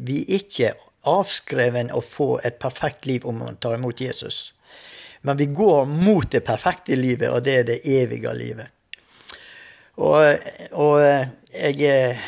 vi 0.04 0.18
er 0.26 0.42
ikke 0.42 0.72
avskreven 1.08 1.88
å 1.94 2.02
få 2.04 2.34
et 2.44 2.58
perfekt 2.60 3.06
liv 3.08 3.24
om 3.24 3.38
man 3.40 3.56
tar 3.56 3.78
imot 3.78 4.02
Jesus. 4.02 4.52
Men 5.24 5.38
vi 5.40 5.46
går 5.46 5.86
mot 5.88 6.28
det 6.30 6.44
perfekte 6.44 6.98
livet, 6.98 7.30
og 7.32 7.46
det 7.46 7.54
er 7.62 7.64
det 7.70 7.78
evige 7.88 8.34
livet. 8.36 8.74
Og, 9.96 10.44
og 10.78 11.00
jeg 11.00 12.20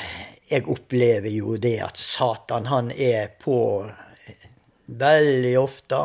jeg 0.50 0.66
opplever 0.66 1.30
jo 1.30 1.54
det 1.62 1.78
at 1.84 1.98
Satan, 2.00 2.66
han 2.66 2.90
er 2.90 3.30
på 3.38 3.86
veldig 4.90 5.54
ofte 5.60 6.00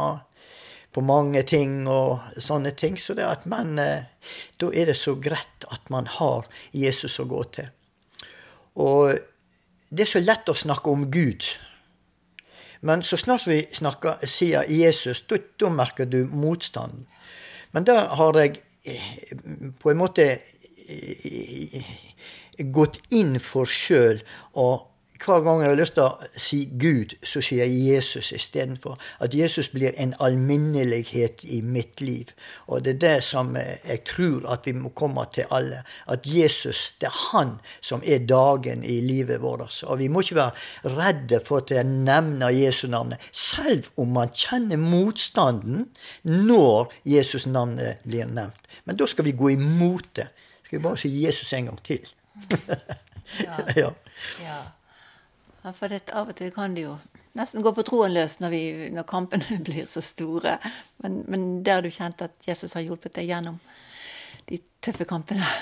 på 0.94 1.02
mange 1.04 1.42
ting 1.50 1.88
og 1.92 2.38
sånne 2.38 2.72
ting. 2.78 3.00
Så 3.02 3.18
det 3.18 3.26
at 3.28 3.46
man, 3.50 3.80
eh, 3.80 4.06
da 4.62 4.70
er 4.72 4.92
det 4.92 4.98
så 5.02 5.16
greit 5.20 5.66
at 5.72 5.90
man 5.90 6.08
har 6.20 6.46
Jesus 6.72 7.20
å 7.20 7.28
gå 7.28 7.44
til. 7.58 7.72
Og 8.76 9.18
det 9.90 10.06
er 10.06 10.12
så 10.14 10.22
lett 10.24 10.50
å 10.50 10.56
snakke 10.56 10.94
om 10.94 11.10
Gud. 11.12 11.44
Men 12.86 13.04
så 13.04 13.18
snart 13.18 13.48
vi 13.48 13.64
snakker, 13.74 14.22
sier 14.30 14.70
Jesus, 14.70 15.24
da, 15.28 15.70
merker 15.70 16.06
du 16.06 16.26
motstanden. 16.30 17.08
Men 17.72 17.84
da 17.84 18.06
har 18.16 18.38
jeg 18.40 18.62
eh, 18.86 19.10
på 19.82 19.92
en 19.92 20.00
måte 20.00 20.28
eh, 20.88 21.96
gått 22.76 23.02
inn 23.12 23.40
for 23.40 23.70
sjøl. 23.70 24.22
Og 24.54 24.92
hver 25.26 25.42
gang 25.42 25.62
jeg 25.62 25.70
har 25.72 25.78
lyst 25.80 25.96
til 25.96 26.04
å 26.06 26.28
si 26.38 26.58
Gud, 26.80 27.14
så 27.26 27.40
sier 27.44 27.64
jeg 27.64 27.96
Jesus 27.96 28.34
istedenfor. 28.36 28.98
At 29.24 29.34
Jesus 29.34 29.70
blir 29.74 29.96
en 29.98 30.14
alminnelighet 30.22 31.46
i 31.48 31.62
mitt 31.64 32.02
liv. 32.04 32.34
Og 32.68 32.84
det 32.86 32.96
er 32.96 33.00
det 33.02 33.14
som 33.24 33.56
jeg 33.56 34.02
tror 34.08 34.46
at 34.54 34.68
vi 34.68 34.76
må 34.78 34.92
komme 34.98 35.24
til 35.34 35.48
alle. 35.56 35.84
At 36.12 36.28
Jesus, 36.28 36.94
det 37.02 37.10
er 37.10 37.22
han 37.32 37.56
som 37.80 38.04
er 38.04 38.28
dagen 38.28 38.84
i 38.84 39.00
livet 39.02 39.42
vårt. 39.42 39.80
Og 39.88 40.00
vi 40.04 40.10
må 40.12 40.22
ikke 40.22 40.42
være 40.42 40.98
redde 40.98 41.40
for 41.48 41.64
at 41.64 41.72
jeg 41.74 41.88
nevner 41.88 42.54
Jesu 42.54 42.88
navnet, 42.92 43.24
selv 43.32 43.88
om 43.98 44.14
man 44.20 44.34
kjenner 44.36 44.82
motstanden 44.82 45.88
når 46.28 46.92
Jesus 47.08 47.48
navnet 47.48 48.04
blir 48.04 48.28
nevnt. 48.28 48.68
Men 48.86 49.00
da 49.00 49.08
skal 49.08 49.26
vi 49.26 49.38
gå 49.38 49.56
imot 49.56 50.12
det. 50.20 50.28
Skal 50.66 50.80
vi 50.80 50.84
bare 50.84 51.00
si 51.00 51.14
Jesus 51.24 51.54
en 51.54 51.72
gang 51.72 51.82
til 51.86 52.04
ja. 53.46 53.60
ja. 53.76 53.92
ja. 54.44 54.60
For 55.74 55.90
det, 55.90 56.06
av 56.14 56.30
og 56.30 56.38
til 56.38 56.52
kan 56.54 56.76
det 56.78 56.86
jo 56.86 56.98
nesten 57.36 57.64
gå 57.66 57.74
på 57.76 57.84
troen 57.88 58.14
løs 58.16 58.38
når, 58.42 58.54
vi, 58.54 58.64
når 58.96 59.08
kampene 59.10 59.60
blir 59.68 59.88
så 59.90 60.04
store. 60.06 60.58
Men, 61.04 61.24
men 61.32 61.50
der 61.66 61.84
du 61.86 61.92
kjente 61.94 62.30
at 62.30 62.48
Jesus 62.48 62.76
har 62.78 62.86
hjulpet 62.86 63.18
deg 63.18 63.32
gjennom 63.34 63.60
de 64.50 64.62
tøffe 64.84 65.08
kampene? 65.10 65.46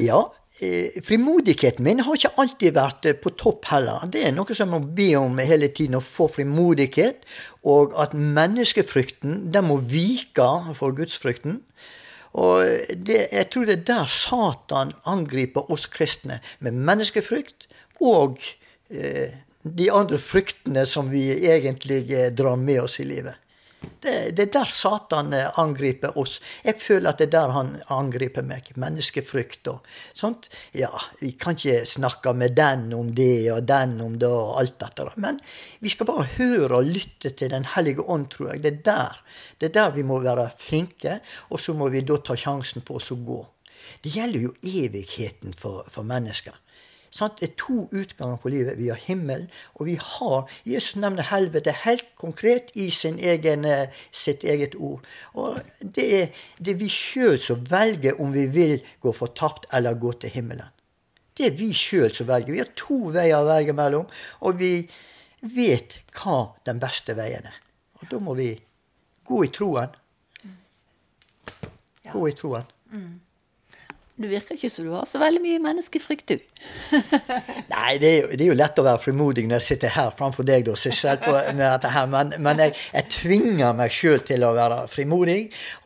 Ja. 0.00 0.16
Eh, 0.64 1.02
frimodigheten 1.04 1.84
min 1.84 2.00
har 2.04 2.16
ikke 2.16 2.30
alltid 2.40 2.72
vært 2.76 3.06
eh, 3.08 3.16
på 3.16 3.34
topp 3.36 3.66
heller. 3.68 4.06
Det 4.08 4.22
er 4.24 4.32
noe 4.32 4.48
som 4.56 4.70
jeg 4.70 4.72
må 4.72 4.94
be 4.96 5.08
om 5.18 5.36
hele 5.44 5.68
tiden, 5.68 5.98
å 5.98 6.04
få 6.04 6.24
frimodighet. 6.32 7.20
Og 7.68 7.92
at 8.00 8.16
menneskefrykten 8.16 9.42
den 9.52 9.68
må 9.68 9.76
vike 9.84 10.48
for 10.76 10.96
gudsfrykten. 10.96 11.60
Og 12.38 12.62
det, 12.94 13.20
jeg 13.32 13.48
tror 13.50 13.66
det 13.66 13.80
er 13.80 13.86
der 13.90 14.10
Satan 14.10 14.92
angriper 15.08 15.70
oss 15.72 15.88
kristne, 15.90 16.38
med 16.60 16.78
menneskefrykt 16.78 17.66
og 18.00 18.38
eh, 18.88 19.34
de 19.62 19.90
andre 19.92 20.18
fryktene 20.22 20.86
som 20.88 21.10
vi 21.10 21.24
egentlig 21.50 22.04
drar 22.38 22.56
med 22.56 22.84
oss 22.86 23.00
i 23.02 23.08
livet. 23.08 23.36
Det, 23.80 24.36
det, 24.36 24.42
er 24.42 24.52
der 24.52 24.70
Satan 24.72 25.32
eh, 25.36 25.58
angriper 25.60 26.16
oss. 26.20 26.38
Jeg 26.64 26.76
føler 26.80 27.10
at 27.10 27.20
det 27.20 27.28
er 27.28 27.32
der 27.34 27.52
han 27.54 27.70
angriper 27.92 28.44
meg. 28.44 28.68
Menneskefrykt 28.80 29.70
og 29.72 29.86
sånt. 30.16 30.48
Ja, 30.76 30.90
vi 31.20 31.32
kan 31.40 31.56
ikke 31.56 31.84
snakke 31.88 32.34
med 32.36 32.56
den 32.58 32.90
om 32.96 33.12
det 33.16 33.50
og 33.54 33.64
den 33.68 33.98
om 34.04 34.18
det 34.20 34.28
og 34.28 34.58
alt 34.60 34.78
dette. 34.80 35.08
Men 35.20 35.40
vi 35.80 35.92
skal 35.92 36.08
bare 36.08 36.28
høre 36.36 36.80
og 36.80 36.90
lytte 36.92 37.32
til 37.36 37.52
Den 37.52 37.68
hellige 37.74 38.04
ånd, 38.04 38.28
tror 38.32 38.52
jeg. 38.52 38.64
Det 38.64 38.72
er 38.72 38.82
der, 38.90 39.22
det 39.60 39.70
er 39.70 39.76
der 39.78 39.96
vi 39.96 40.04
må 40.06 40.20
være 40.24 40.50
flinke, 40.58 41.20
og 41.50 41.60
så 41.60 41.76
må 41.76 41.88
vi 41.92 42.04
da 42.04 42.20
ta 42.20 42.36
sjansen 42.36 42.84
på 42.84 43.00
oss 43.00 43.12
å 43.12 43.20
gå. 43.20 43.40
Det 44.04 44.12
gjelder 44.14 44.48
jo 44.48 44.52
evigheten 44.64 45.56
for, 45.56 45.88
for 45.92 46.06
mennesker. 46.06 46.56
Sant? 47.10 47.40
Det 47.40 47.48
er 47.48 47.54
to 47.58 47.88
utganger 47.90 48.38
på 48.38 48.52
livet. 48.52 48.78
Vi 48.78 48.88
har 48.88 49.00
himmel, 49.02 49.48
og 49.74 49.86
vi 49.88 49.96
har 49.98 50.50
Jesus 50.68 50.96
nevner 50.96 51.26
helvete 51.30 51.74
helt 51.84 52.06
konkret 52.18 52.70
i 52.74 52.90
egen, 53.18 53.64
eh, 53.64 53.88
sitt 54.12 54.44
eget 54.44 54.74
ord. 54.74 55.04
Og 55.34 55.60
det 55.80 56.06
er, 56.22 56.28
det 56.58 56.74
er 56.74 56.78
vi 56.78 56.88
sjøl 56.88 57.38
som 57.38 57.64
velger 57.70 58.20
om 58.20 58.32
vi 58.32 58.46
vil 58.46 58.80
gå 59.00 59.12
fortapt 59.12 59.66
eller 59.72 59.94
gå 59.94 60.12
til 60.12 60.30
himmelen. 60.30 60.70
Det 61.36 61.46
er 61.46 61.56
vi 61.56 61.72
sjøl 61.74 62.12
som 62.14 62.28
velger. 62.28 62.52
Vi 62.52 62.62
har 62.62 62.74
to 62.76 62.98
veier 63.10 63.40
å 63.40 63.48
velge 63.48 63.74
mellom, 63.74 64.06
og 64.40 64.58
vi 64.60 64.88
vet 65.40 65.98
hva 66.14 66.52
den 66.68 66.78
beste 66.82 67.16
veien 67.16 67.46
er. 67.48 67.58
Og 68.00 68.10
da 68.10 68.20
må 68.22 68.34
vi 68.38 68.52
gå 69.24 69.44
i 69.44 69.50
troen. 69.54 69.96
Gå 72.10 72.28
i 72.28 72.36
troen. 72.36 72.66
Du 74.20 74.26
virker 74.28 74.52
ikke 74.52 74.68
som 74.68 74.84
du 74.84 74.90
har 74.92 75.06
så 75.08 75.16
veldig 75.16 75.40
mye 75.40 75.58
menneskefrykt, 75.64 76.34
du. 76.34 76.42
Nei, 77.72 77.94
det 78.02 78.08
er, 78.08 78.16
jo, 78.18 78.26
det 78.34 78.42
er, 78.42 78.48
jo, 78.50 78.56
lett 78.58 78.80
å 78.82 78.84
være 78.84 79.00
frimodig 79.00 79.46
når 79.48 79.56
jeg 79.56 79.66
sitter 79.70 79.94
her 79.94 80.10
framfor 80.18 80.44
deg 80.44 80.68
og 80.68 80.76
Sissel, 80.76 81.22
med 81.54 81.62
dette 81.62 81.92
her, 81.94 82.10
men, 82.12 82.34
men 82.44 82.60
jeg, 82.60 82.74
jeg, 82.92 83.06
tvinger 83.14 83.72
meg 83.78 83.96
sjøl 83.96 84.20
til 84.28 84.44
å 84.44 84.52
være 84.58 84.82
frimodig, 84.92 85.38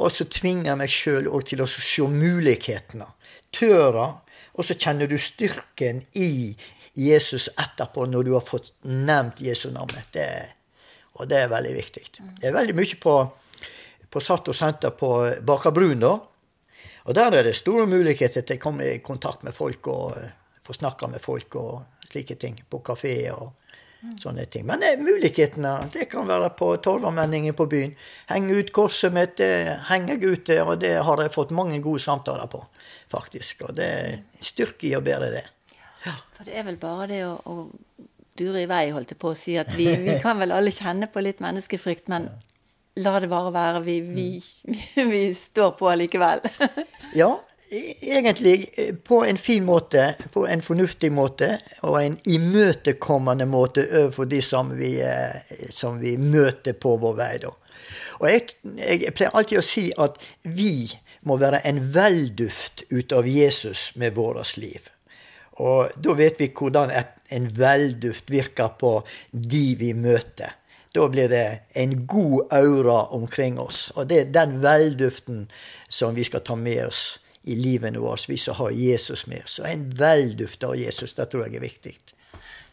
og 0.03 0.11
så 0.11 0.27
tvinger 0.27 0.73
jeg 0.73 0.81
meg 0.83 0.97
sjøl 0.97 1.31
til 1.47 1.63
å 1.63 1.71
se 1.71 2.11
mulighetene. 2.11 3.07
Tøra. 3.55 4.11
Og 4.59 4.67
så 4.67 4.75
kjenner 4.79 5.11
du 5.11 5.15
styrken 5.19 6.03
i 6.19 6.57
Jesus 6.99 7.49
etterpå, 7.55 8.09
når 8.11 8.27
du 8.27 8.35
har 8.35 8.43
fått 8.47 8.73
nevnt 8.83 9.43
Jesu 9.47 9.69
navn. 9.75 9.95
Og 9.95 11.31
det 11.31 11.39
er 11.39 11.51
veldig 11.55 11.79
viktig. 11.79 12.07
Det 12.19 12.51
er 12.51 12.55
veldig 12.55 12.75
mye 12.83 12.99
på, 13.03 13.19
på 14.11 14.23
Sato 14.23 14.55
Senter 14.55 14.95
på 14.99 15.17
Bakerbrun, 15.47 16.03
da. 16.03 16.17
Og 17.05 17.15
der 17.15 17.37
er 17.37 17.45
det 17.45 17.57
store 17.57 17.87
muligheter 17.87 18.45
til 18.47 18.57
å 18.57 18.63
komme 18.63 18.87
i 18.89 19.03
kontakt 19.05 19.45
med 19.45 19.57
folk 19.57 19.91
og 19.93 20.17
uh, 20.17 20.31
få 20.65 20.77
snakka 20.77 21.11
med 21.13 21.23
folk 21.25 21.57
og 21.61 22.09
slike 22.09 22.39
ting. 22.41 22.57
På 22.71 22.81
kafé 22.85 23.17
og 23.35 23.51
mm. 24.01 24.15
sånne 24.23 24.47
ting. 24.49 24.65
Men 24.69 24.85
uh, 24.85 24.95
mulighetene 25.03 25.75
det 25.93 26.09
kan 26.13 26.29
være 26.29 26.55
på 26.57 26.71
Torvallmenningen 26.85 27.57
på 27.59 27.69
byen. 27.69 27.93
Henge 28.33 28.61
ut 28.61 28.73
korset 28.73 29.13
mitt, 29.13 29.37
det 29.41 29.83
henger 29.91 30.17
jeg 30.17 30.39
ute, 30.39 30.59
og 30.65 30.79
det 30.81 30.95
har 31.05 31.25
jeg 31.25 31.35
fått 31.35 31.53
mange 31.57 31.83
gode 31.85 32.01
samtaler 32.05 32.49
på, 32.53 32.63
faktisk. 33.13 33.67
Og 33.69 33.77
det 33.77 33.91
er 33.99 34.11
en 34.17 34.49
styrke 34.53 34.89
i 34.89 34.97
å 34.97 35.05
bære 35.05 35.31
det. 35.37 35.45
Ja. 36.07 36.17
For 36.37 36.49
det 36.49 36.57
er 36.57 36.69
vel 36.69 36.81
bare 36.81 37.09
det 37.13 37.21
å, 37.29 37.37
å 37.45 38.15
dure 38.39 38.65
i 38.65 38.71
vei, 38.71 38.89
holdt 38.97 39.13
jeg 39.13 39.21
på 39.21 39.33
å 39.33 39.39
si. 39.39 39.59
At 39.61 39.77
vi, 39.77 39.91
vi 40.03 40.17
kan 40.25 40.41
vel 40.41 40.57
alle 40.57 40.73
kjenne 40.75 41.11
på 41.13 41.21
litt 41.25 41.45
menneskefrykt, 41.45 42.09
men 42.13 42.33
la 42.97 43.19
det 43.21 43.29
bare 43.29 43.53
være. 43.55 43.83
Vi, 43.85 44.01
vi, 44.01 44.29
vi 45.11 45.25
står 45.35 45.75
på 45.79 45.91
likevel. 45.99 46.45
ja, 47.21 47.31
e, 47.71 47.83
egentlig 48.17 48.71
e, 48.79 48.93
på 48.95 49.25
en 49.25 49.39
fin 49.39 49.65
måte, 49.65 50.15
på 50.33 50.47
en 50.47 50.63
fornuftig 50.63 51.13
måte, 51.13 51.59
og 51.83 52.01
en 52.03 52.19
imøtekommende 52.25 53.47
måte 53.51 53.87
overfor 53.91 54.31
de 54.31 54.43
som 54.43 54.73
vi, 54.79 54.97
e, 55.03 55.69
som 55.71 56.01
vi 56.03 56.17
møter 56.21 56.79
på 56.79 56.97
vår 57.03 57.21
vei. 57.21 57.37
da. 57.43 57.55
Og 58.21 58.29
jeg, 58.31 58.55
jeg, 58.79 59.15
pleier 59.15 59.35
alltid 59.35 59.61
å 59.61 59.67
si 59.67 59.89
at 60.01 60.21
vi 60.47 60.87
må 61.25 61.39
være 61.41 61.63
en 61.69 61.81
velduft 61.95 62.85
ut 62.93 63.13
av 63.17 63.27
Jesus 63.29 63.93
med 64.01 64.15
vårt 64.17 64.57
liv. 64.61 64.91
Og 65.63 65.93
da 66.03 66.15
vet 66.19 66.41
vi 66.41 66.51
hvordan 66.51 66.91
en 67.35 67.47
velduft 67.57 68.31
virker 68.31 68.75
på 68.79 68.97
de 69.31 69.65
vi 69.79 69.93
møter. 69.95 70.57
Da 70.95 71.09
blir 71.11 71.29
det 71.29 71.45
en 71.75 72.07
god 72.07 72.53
aura 72.55 73.01
omkring 73.17 73.59
oss. 73.59 73.89
Og 73.99 74.07
det 74.11 74.21
er 74.21 74.33
den 74.35 74.61
velduften 74.63 75.49
som 75.91 76.15
vi 76.15 76.25
skal 76.27 76.45
ta 76.47 76.55
med 76.55 76.87
oss 76.87 77.07
i 77.51 77.57
livene 77.59 77.99
våre, 77.99 78.21
vi 78.29 78.39
som 78.39 78.55
har 78.61 78.71
Jesus 78.71 79.27
med 79.27 79.43
oss. 79.45 79.59
Og 79.59 79.67
en 79.69 79.89
velduft 79.99 80.65
av 80.65 80.77
Jesus, 80.79 81.17
det 81.19 81.27
tror 81.33 81.49
jeg 81.49 81.59
er 81.59 81.65
viktig. 81.67 81.97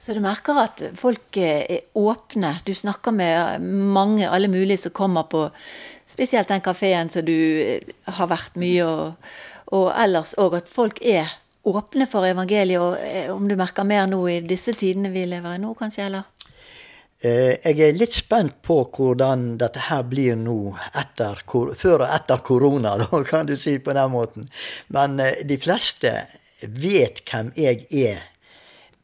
Så 0.01 0.13
du 0.13 0.21
merker 0.21 0.57
at 0.57 0.83
folk 0.97 1.37
er 1.37 1.81
åpne. 1.97 2.55
Du 2.65 2.73
snakker 2.77 3.13
med 3.13 3.65
mange, 3.65 4.29
alle 4.29 4.49
mulige 4.49 4.85
som 4.85 4.93
kommer 4.97 5.27
på 5.29 5.47
spesielt 6.09 6.49
den 6.49 6.61
kafeen 6.61 7.09
som 7.09 7.25
du 7.25 7.35
har 8.05 8.29
vært 8.29 8.57
mye, 8.59 8.85
og, 8.85 9.33
og 9.73 9.91
ellers 9.97 10.33
òg 10.41 10.57
at 10.61 10.69
folk 10.69 11.01
er 11.01 11.29
åpne 11.69 12.07
for 12.09 12.25
evangeliet. 12.25 12.81
Og 12.81 12.97
eh, 13.01 13.29
om 13.33 13.45
du 13.49 13.57
merker 13.57 13.85
mer 13.87 14.05
nå 14.09 14.23
i 14.29 14.39
disse 14.45 14.73
tidene 14.77 15.13
vi 15.13 15.27
lever 15.29 15.57
i 15.57 15.61
nå, 15.61 15.73
kanskje, 15.77 16.09
eller? 16.09 16.49
Eh, 17.21 17.53
jeg 17.61 17.77
er 17.85 17.97
litt 17.99 18.15
spent 18.17 18.63
på 18.65 18.79
hvordan 18.89 19.59
dette 19.61 19.83
her 19.91 20.01
blir 20.09 20.39
nå 20.41 20.73
etter, 20.97 21.43
før 21.77 22.07
og 22.07 22.07
etter 22.07 22.41
korona, 22.41 22.95
da, 23.03 23.21
kan 23.27 23.45
du 23.45 23.53
si 23.59 23.75
på 23.79 23.93
den 23.93 24.13
måten. 24.13 24.47
Men 24.95 25.19
eh, 25.21 25.43
de 25.45 25.59
fleste 25.61 26.15
vet 26.65 27.21
hvem 27.29 27.53
jeg 27.57 27.85
er 27.93 28.25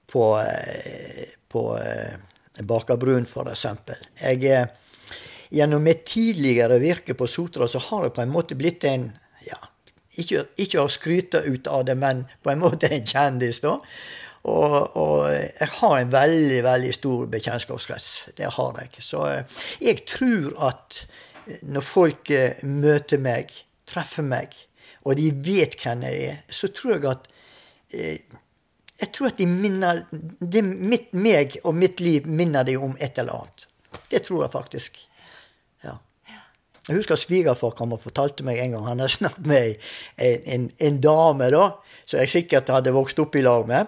på, 0.09 0.31
eh, 0.41 1.29
på 1.45 1.63
Bakerbrun, 2.65 3.29
f.eks. 3.29 3.67
Gjennom 5.47 5.85
mitt 5.85 6.03
tidligere 6.09 6.81
virke 6.81 7.13
på 7.15 7.27
Sotra 7.29 7.69
så 7.69 7.79
har 7.85 8.07
jeg 8.07 8.17
på 8.17 8.23
en 8.25 8.33
måte 8.33 8.57
blitt 8.59 8.83
en 8.89 9.11
ja, 9.45 9.59
ikke, 10.17 10.47
ikke 10.57 10.81
å 10.81 10.89
skryte 10.91 11.45
ut 11.45 11.69
av 11.69 11.85
det, 11.87 11.95
men 12.01 12.25
på 12.43 12.51
en 12.51 12.65
måte 12.65 12.89
en 12.89 13.05
kjendis, 13.05 13.61
da. 13.63 13.77
Og, 14.43 14.97
og, 14.97 15.31
jeg 15.31 15.69
har 15.79 15.97
en 15.97 16.11
veldig, 16.11 16.63
veldig 16.63 16.93
stor 16.95 17.25
bekjentskapskrets. 17.31 18.09
Det 18.37 18.51
har 18.57 18.81
jeg. 18.81 19.03
Så 19.03 19.23
eh, 19.27 19.61
jeg 19.81 20.03
tror 20.07 20.55
at 20.69 21.01
eh, 21.47 21.63
når 21.67 21.85
folk 21.85 22.31
eh, 22.31 22.63
møter 22.63 23.21
meg, 23.21 23.51
treffer 23.87 24.23
meg, 24.27 24.55
og 25.07 25.17
de 25.19 25.31
vet 25.31 25.77
hvem 25.81 26.03
jeg 26.07 26.29
er, 26.29 26.39
så 26.51 26.71
tror 26.75 26.97
jeg 26.97 27.09
at 27.11 27.33
Jeg 28.99 29.13
tror 29.13 29.27
at 29.29 29.37
de 29.37 29.45
minner 29.47 30.01
det, 30.11 30.63
mitt, 30.65 31.13
meg 31.13 31.53
og 31.63 31.75
mitt 31.77 32.01
liv 32.01 32.25
minner 32.27 32.65
de 32.67 32.75
om 32.75 32.97
et 32.99 33.17
eller 33.17 33.37
annet. 33.37 33.67
Det 34.11 34.23
tror 34.25 34.41
jeg 34.43 34.51
faktisk. 34.51 34.97
Ja. 35.85 35.93
Jeg 36.89 36.97
husker 36.97 37.15
svigerfar 37.15 37.77
kom 37.77 37.93
og 37.93 38.01
fortalte 38.01 38.43
meg 38.43 38.59
en 38.59 38.73
gang 38.73 38.87
Han 38.87 38.99
hadde 38.99 39.13
snakket 39.13 39.47
med 39.47 39.75
en, 40.17 40.41
en, 40.45 40.67
en 40.79 40.99
dame 40.99 41.47
da, 41.53 41.69
som 42.05 42.19
jeg 42.19 42.33
sikkert 42.33 42.73
hadde 42.73 42.95
vokst 42.97 43.19
opp 43.23 43.37
i 43.37 43.45
lag 43.45 43.69
med. 43.69 43.87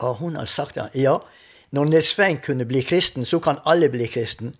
Og 0.00 0.20
hun 0.22 0.36
har 0.36 0.48
sagt 0.48 0.78
at 0.80 0.94
ja, 0.96 1.18
når 1.70 1.90
Nils 1.90 2.12
Svein 2.14 2.40
kunne 2.42 2.66
bli 2.66 2.82
kristen, 2.82 3.24
så 3.24 3.38
kan 3.38 3.60
alle 3.68 3.90
bli 3.92 4.06
kristen. 4.10 4.54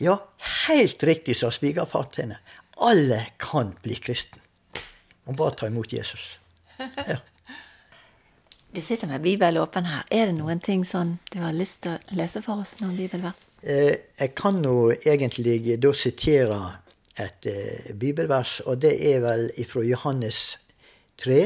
Ja, 0.00 0.20
helt 0.68 1.02
riktig, 1.02 1.36
sa 1.36 1.50
svigerfar 1.50 2.08
henne. 2.16 2.38
Alle 2.80 3.24
kan 3.42 3.74
bli 3.82 3.98
kristen. 3.98 4.40
Hun 5.26 5.36
bare 5.36 5.56
ta 5.58 5.66
imot 5.66 5.92
Jesus. 5.92 6.38
Ja. 6.78 7.18
Du 8.68 8.82
sitter 8.82 9.08
med 9.08 9.20
Bibelen 9.20 9.62
åpen 9.62 9.86
her. 9.88 10.02
Er 10.10 10.26
det 10.28 10.34
noen 10.36 10.60
ting 10.60 10.82
sånn 10.84 11.14
du 11.32 11.38
har 11.40 11.54
lyst 11.56 11.80
til 11.86 11.94
å 11.96 12.16
lese 12.18 12.42
for 12.44 12.60
oss? 12.60 12.74
noen 12.82 12.98
bibelvers? 12.98 13.38
Eh, 13.62 13.94
jeg 14.20 14.34
kan 14.36 14.58
nå 14.60 14.90
egentlig 14.92 15.78
da 15.80 15.92
sitere 15.96 16.58
et 17.16 17.48
eh, 17.48 17.88
bibelvers, 17.96 18.60
og 18.68 18.82
det 18.84 18.92
er 19.08 19.22
vel 19.24 19.48
fra 19.66 19.86
Johannes 19.88 20.42
3, 21.24 21.40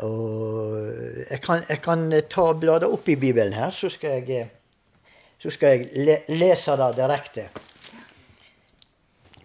og 0.00 0.78
jeg 1.30 1.40
kan, 1.44 1.64
jeg 1.68 1.80
kan 1.84 2.06
ta 2.30 2.46
bladet 2.56 2.88
opp 2.88 3.08
i 3.08 3.16
Bibelen 3.20 3.52
her, 3.52 3.70
så 3.70 3.90
skal 3.92 4.22
jeg, 4.24 4.46
så 5.38 5.52
skal 5.52 5.76
jeg 5.76 6.06
le, 6.06 6.18
lese 6.32 6.76
det 6.80 6.90
direkte. 6.96 7.48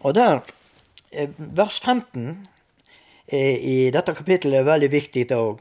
Og 0.08 0.16
der, 0.16 0.40
eh, 1.12 1.30
vers 1.38 1.80
15 1.80 2.48
i 3.28 3.90
dette 3.92 4.14
kapittelet 4.16 4.62
er 4.62 4.68
veldig 4.70 4.92
viktig 4.92 5.26
òg. 5.36 5.60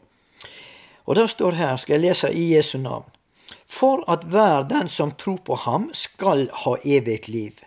Og 1.06 1.16
der 1.16 1.26
står 1.26 1.58
her, 1.58 1.76
skal 1.76 1.96
jeg 1.96 2.04
lese 2.04 2.30
i 2.30 2.54
Jesu 2.54 2.78
navn. 2.78 3.10
For 3.66 4.04
at 4.10 4.26
hver 4.30 4.66
den 4.70 4.88
som 4.88 5.12
tror 5.18 5.40
på 5.42 5.54
ham, 5.54 5.90
skal 5.94 6.48
ha 6.52 6.74
evig 6.84 7.28
liv. 7.28 7.65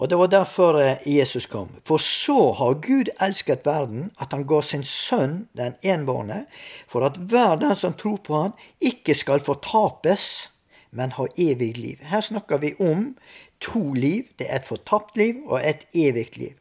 Og 0.00 0.08
det 0.08 0.16
var 0.16 0.30
derfor 0.32 0.78
eh, 0.80 1.02
Jesus 1.04 1.46
kom. 1.46 1.68
For 1.84 2.00
så 2.00 2.52
har 2.56 2.78
Gud 2.80 3.10
elsket 3.20 3.66
verden, 3.68 4.08
at 4.20 4.32
han 4.32 4.46
ga 4.48 4.62
sin 4.64 4.84
sønn, 4.84 5.42
den 5.56 5.76
enbårne, 5.84 6.46
for 6.88 7.04
at 7.04 7.18
hver 7.20 7.60
den 7.60 7.76
som 7.76 7.92
tror 7.92 8.16
på 8.24 8.38
han, 8.42 8.54
ikke 8.80 9.14
skal 9.14 9.44
fortapes, 9.44 10.48
men 10.90 11.12
ha 11.18 11.26
evig 11.38 11.76
liv. 11.76 12.00
Her 12.08 12.24
snakker 12.24 12.58
vi 12.64 12.72
om 12.80 13.12
to 13.60 13.92
liv. 13.92 14.32
Det 14.38 14.48
er 14.48 14.62
et 14.62 14.66
fortapt 14.66 15.20
liv 15.20 15.44
og 15.46 15.60
et 15.60 15.84
evig 15.94 16.30
liv. 16.38 16.56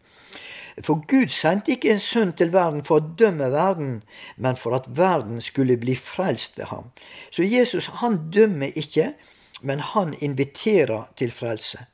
For 0.83 0.99
Gud 1.07 1.31
sendte 1.33 1.73
ikke 1.73 1.91
en 1.91 2.03
sønn 2.03 2.33
til 2.39 2.53
verden 2.53 2.83
for 2.87 2.99
å 2.99 3.15
dømme 3.19 3.49
verden, 3.51 4.01
men 4.37 4.59
for 4.59 4.75
at 4.77 4.87
verden 4.95 5.41
skulle 5.43 5.79
bli 5.79 5.95
frelst 5.95 6.59
ved 6.59 6.69
ham. 6.71 6.91
Så 7.31 7.43
Jesus 7.43 7.89
han 8.03 8.19
dømmer 8.31 8.75
ikke, 8.75 9.13
men 9.61 9.79
han 9.79 10.13
inviterer 10.23 11.09
til 11.19 11.31
frelse. 11.35 11.87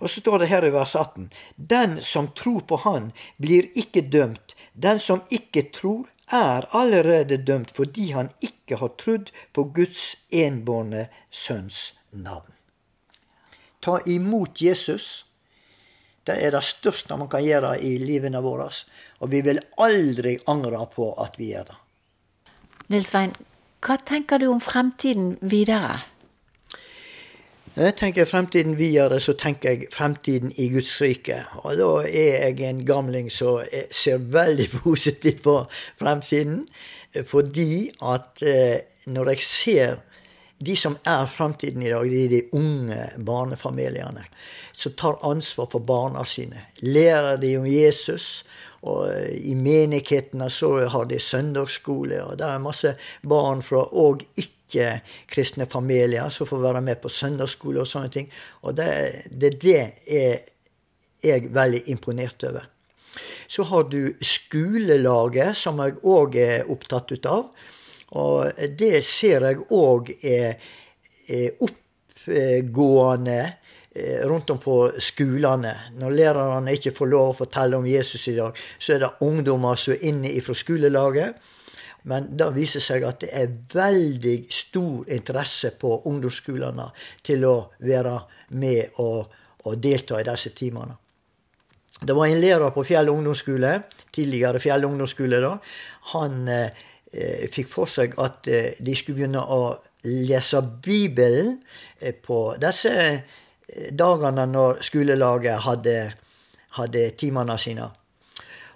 Og 0.00 0.10
så 0.10 0.20
står 0.20 0.42
det 0.42 0.50
her 0.52 0.64
i 0.66 0.72
vers 0.74 0.94
18.: 0.96 1.30
Den 1.56 2.02
som 2.02 2.28
tror 2.36 2.60
på 2.60 2.76
Han, 2.84 3.12
blir 3.36 3.70
ikke 3.74 4.02
dømt. 4.02 4.56
Den 4.72 4.98
som 4.98 5.22
ikke 5.30 5.70
tror, 5.74 6.06
er 6.32 6.64
allerede 6.70 7.36
dømt 7.36 7.70
fordi 7.76 8.10
han 8.12 8.30
ikke 8.40 8.78
har 8.80 8.94
trodd 9.00 9.30
på 9.52 9.64
Guds 9.76 10.16
enbårne 10.30 11.08
sønns 11.30 11.92
navn. 12.10 12.52
Ta 13.80 13.98
imot 14.06 14.62
Jesus. 14.62 15.26
Det 16.24 16.38
er 16.38 16.54
det 16.54 16.62
største 16.64 17.16
man 17.18 17.28
kan 17.28 17.42
gjøre 17.44 17.74
i 17.82 17.96
livene 17.98 18.40
våre. 18.42 18.68
Og 19.20 19.32
vi 19.32 19.42
vil 19.42 19.58
aldri 19.82 20.36
angre 20.46 20.86
på 20.94 21.12
at 21.20 21.38
vi 21.38 21.50
gjør 21.50 21.72
det. 21.72 21.78
Nils 22.92 23.10
Svein, 23.10 23.34
hva 23.82 23.96
tenker 23.98 24.38
du 24.38 24.46
om 24.52 24.60
fremtiden 24.62 25.34
videre? 25.40 25.98
Når 27.74 27.86
jeg 27.86 27.96
tenker 27.96 28.28
fremtiden 28.28 28.74
videre, 28.76 29.16
så 29.20 29.32
tenker 29.32 29.70
jeg 29.70 29.86
fremtiden 29.92 30.52
i 30.60 30.68
Guds 30.74 30.92
rike. 31.00 31.38
Og 31.64 31.78
da 31.80 31.88
er 32.04 32.50
jeg 32.50 32.66
en 32.68 32.82
gamling 32.84 33.30
som 33.32 33.62
ser 33.90 34.20
veldig 34.20 34.68
positivt 34.82 35.40
på 35.42 35.54
fremtiden. 36.00 36.66
Fordi 37.26 37.90
at 38.04 38.44
eh, 38.44 38.84
når 39.06 39.32
jeg 39.32 39.46
ser 39.46 40.02
de 40.62 40.76
som 40.76 40.98
er 41.08 41.24
fremtiden 41.26 41.82
i 41.82 41.90
dag, 41.90 42.10
de 42.10 42.24
er 42.24 42.28
de 42.28 42.42
unge 42.52 42.98
barnefamiliene 43.26 44.24
som 44.72 44.92
tar 44.92 45.18
ansvar 45.24 45.70
for 45.72 45.80
barna 45.80 46.24
sine. 46.28 46.66
Lærer 46.82 47.40
de 47.40 47.56
om 47.56 47.66
Jesus. 47.66 48.44
Og 48.82 49.06
eh, 49.12 49.36
i 49.50 49.54
menighetene 49.58 50.48
så 50.50 50.72
har 50.90 51.06
de 51.10 51.20
søndagsskole, 51.22 52.22
og 52.24 52.38
det 52.40 52.48
er 52.48 52.62
masse 52.62 52.94
barn 53.28 53.62
fra 53.66 53.84
og 54.02 54.24
ikke-kristne 54.40 55.68
familier 55.70 56.32
som 56.34 56.48
får 56.48 56.64
være 56.66 56.82
med 56.84 57.02
på 57.02 57.12
søndagsskole 57.12 57.82
og 57.82 57.90
sånne 57.90 58.12
ting. 58.14 58.30
Og 58.66 58.76
det, 58.78 58.90
det, 59.30 59.54
det 59.62 59.78
er 60.06 60.42
jeg 61.22 61.52
veldig 61.54 61.84
imponert 61.94 62.42
over. 62.48 62.66
Så 63.46 63.62
har 63.68 63.84
du 63.92 64.14
skolelaget, 64.24 65.56
som 65.56 65.78
jeg 65.84 65.98
òg 66.08 66.38
er 66.40 66.70
opptatt 66.72 67.12
av. 67.28 67.50
Og 68.18 68.62
det 68.78 69.04
ser 69.06 69.44
jeg 69.46 69.66
òg 69.72 70.10
er, 70.24 70.56
er 71.28 71.64
oppgående 71.64 73.40
rundt 74.24 74.50
om 74.50 74.58
på 74.58 74.76
skolene. 74.98 75.72
Når 76.00 76.14
lærerne 76.16 76.72
ikke 76.76 76.94
får 76.96 77.10
lov 77.12 77.32
å 77.32 77.38
fortelle 77.42 77.76
om 77.76 77.88
Jesus 77.88 78.28
i 78.30 78.36
dag, 78.38 78.56
så 78.78 78.94
er 78.94 79.02
det 79.02 79.10
ungdommer 79.26 79.76
som 79.76 79.92
er 79.92 80.06
inne 80.08 80.32
fra 80.44 80.56
skolelaget. 80.56 81.50
Men 82.08 82.30
det 82.34 82.48
viser 82.56 82.82
seg 82.82 83.04
at 83.06 83.20
det 83.22 83.30
er 83.36 83.52
veldig 83.74 84.36
stor 84.50 85.12
interesse 85.12 85.70
på 85.78 86.00
ungdomsskolene 86.10 86.88
til 87.22 87.44
å 87.46 87.54
være 87.84 88.16
med 88.58 88.98
og, 89.04 89.28
og 89.68 89.76
delta 89.78 90.18
i 90.18 90.26
disse 90.26 90.54
timene. 90.56 90.96
Det 92.02 92.16
var 92.16 92.26
en 92.32 92.40
lærer 92.42 92.72
på 92.74 92.82
Fjell 92.82 93.12
ungdomsskole, 93.12 93.76
tidligere 94.10 94.58
Fjell 94.58 94.88
ungdomsskole, 94.88 95.38
da. 95.44 95.52
Han 96.16 96.48
eh, 96.50 96.88
Eh, 97.12 97.44
fikk 97.52 97.68
for 97.68 97.90
seg 97.92 98.14
at 98.24 98.46
eh, 98.48 98.70
de 98.80 98.94
skulle 98.96 99.18
begynne 99.18 99.42
å 99.44 99.74
lese 100.08 100.62
Bibelen 100.64 101.58
eh, 102.00 102.14
på 102.16 102.54
disse 102.56 102.94
dagene 103.92 104.46
når 104.46 104.82
skolelaget 104.86 105.64
hadde, 105.66 105.96
hadde 106.78 107.10
timene 107.18 107.58
sine. 107.58 107.90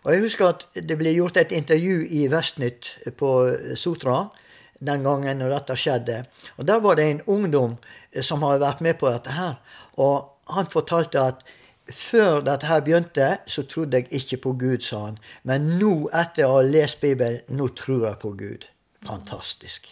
Og 0.06 0.12
Jeg 0.14 0.22
husker 0.22 0.46
at 0.46 0.66
det 0.74 0.98
ble 0.98 1.10
gjort 1.16 1.36
et 1.40 1.52
intervju 1.52 2.04
i 2.14 2.26
Vestnytt 2.30 2.92
på 3.18 3.30
Sotra 3.74 4.28
den 4.78 5.02
gangen 5.02 5.40
når 5.40 5.54
dette 5.56 5.76
skjedde. 5.80 6.24
Og 6.56 6.66
Der 6.66 6.80
var 6.80 6.94
det 6.94 7.10
en 7.10 7.22
ungdom 7.26 7.76
som 8.22 8.42
hadde 8.42 8.62
vært 8.62 8.80
med 8.80 8.98
på 9.00 9.10
dette 9.10 9.34
her. 9.34 9.56
Og 9.98 10.30
han 10.54 10.70
fortalte 10.70 11.20
at 11.20 11.42
før 11.90 12.40
dette 12.46 12.66
her 12.66 12.80
begynte, 12.80 13.38
så 13.46 13.62
trodde 13.62 13.96
jeg 13.96 14.08
ikke 14.10 14.36
på 14.36 14.52
Gud, 14.52 14.80
sa 14.82 15.04
han. 15.04 15.18
Men 15.42 15.78
nå, 15.78 16.08
etter 16.14 16.46
å 16.46 16.58
ha 16.58 16.64
lest 16.66 17.00
Bibelen, 17.00 17.42
nå 17.48 17.68
tror 17.78 18.08
jeg 18.08 18.18
på 18.22 18.32
Gud. 18.38 18.68
Fantastisk. 19.06 19.88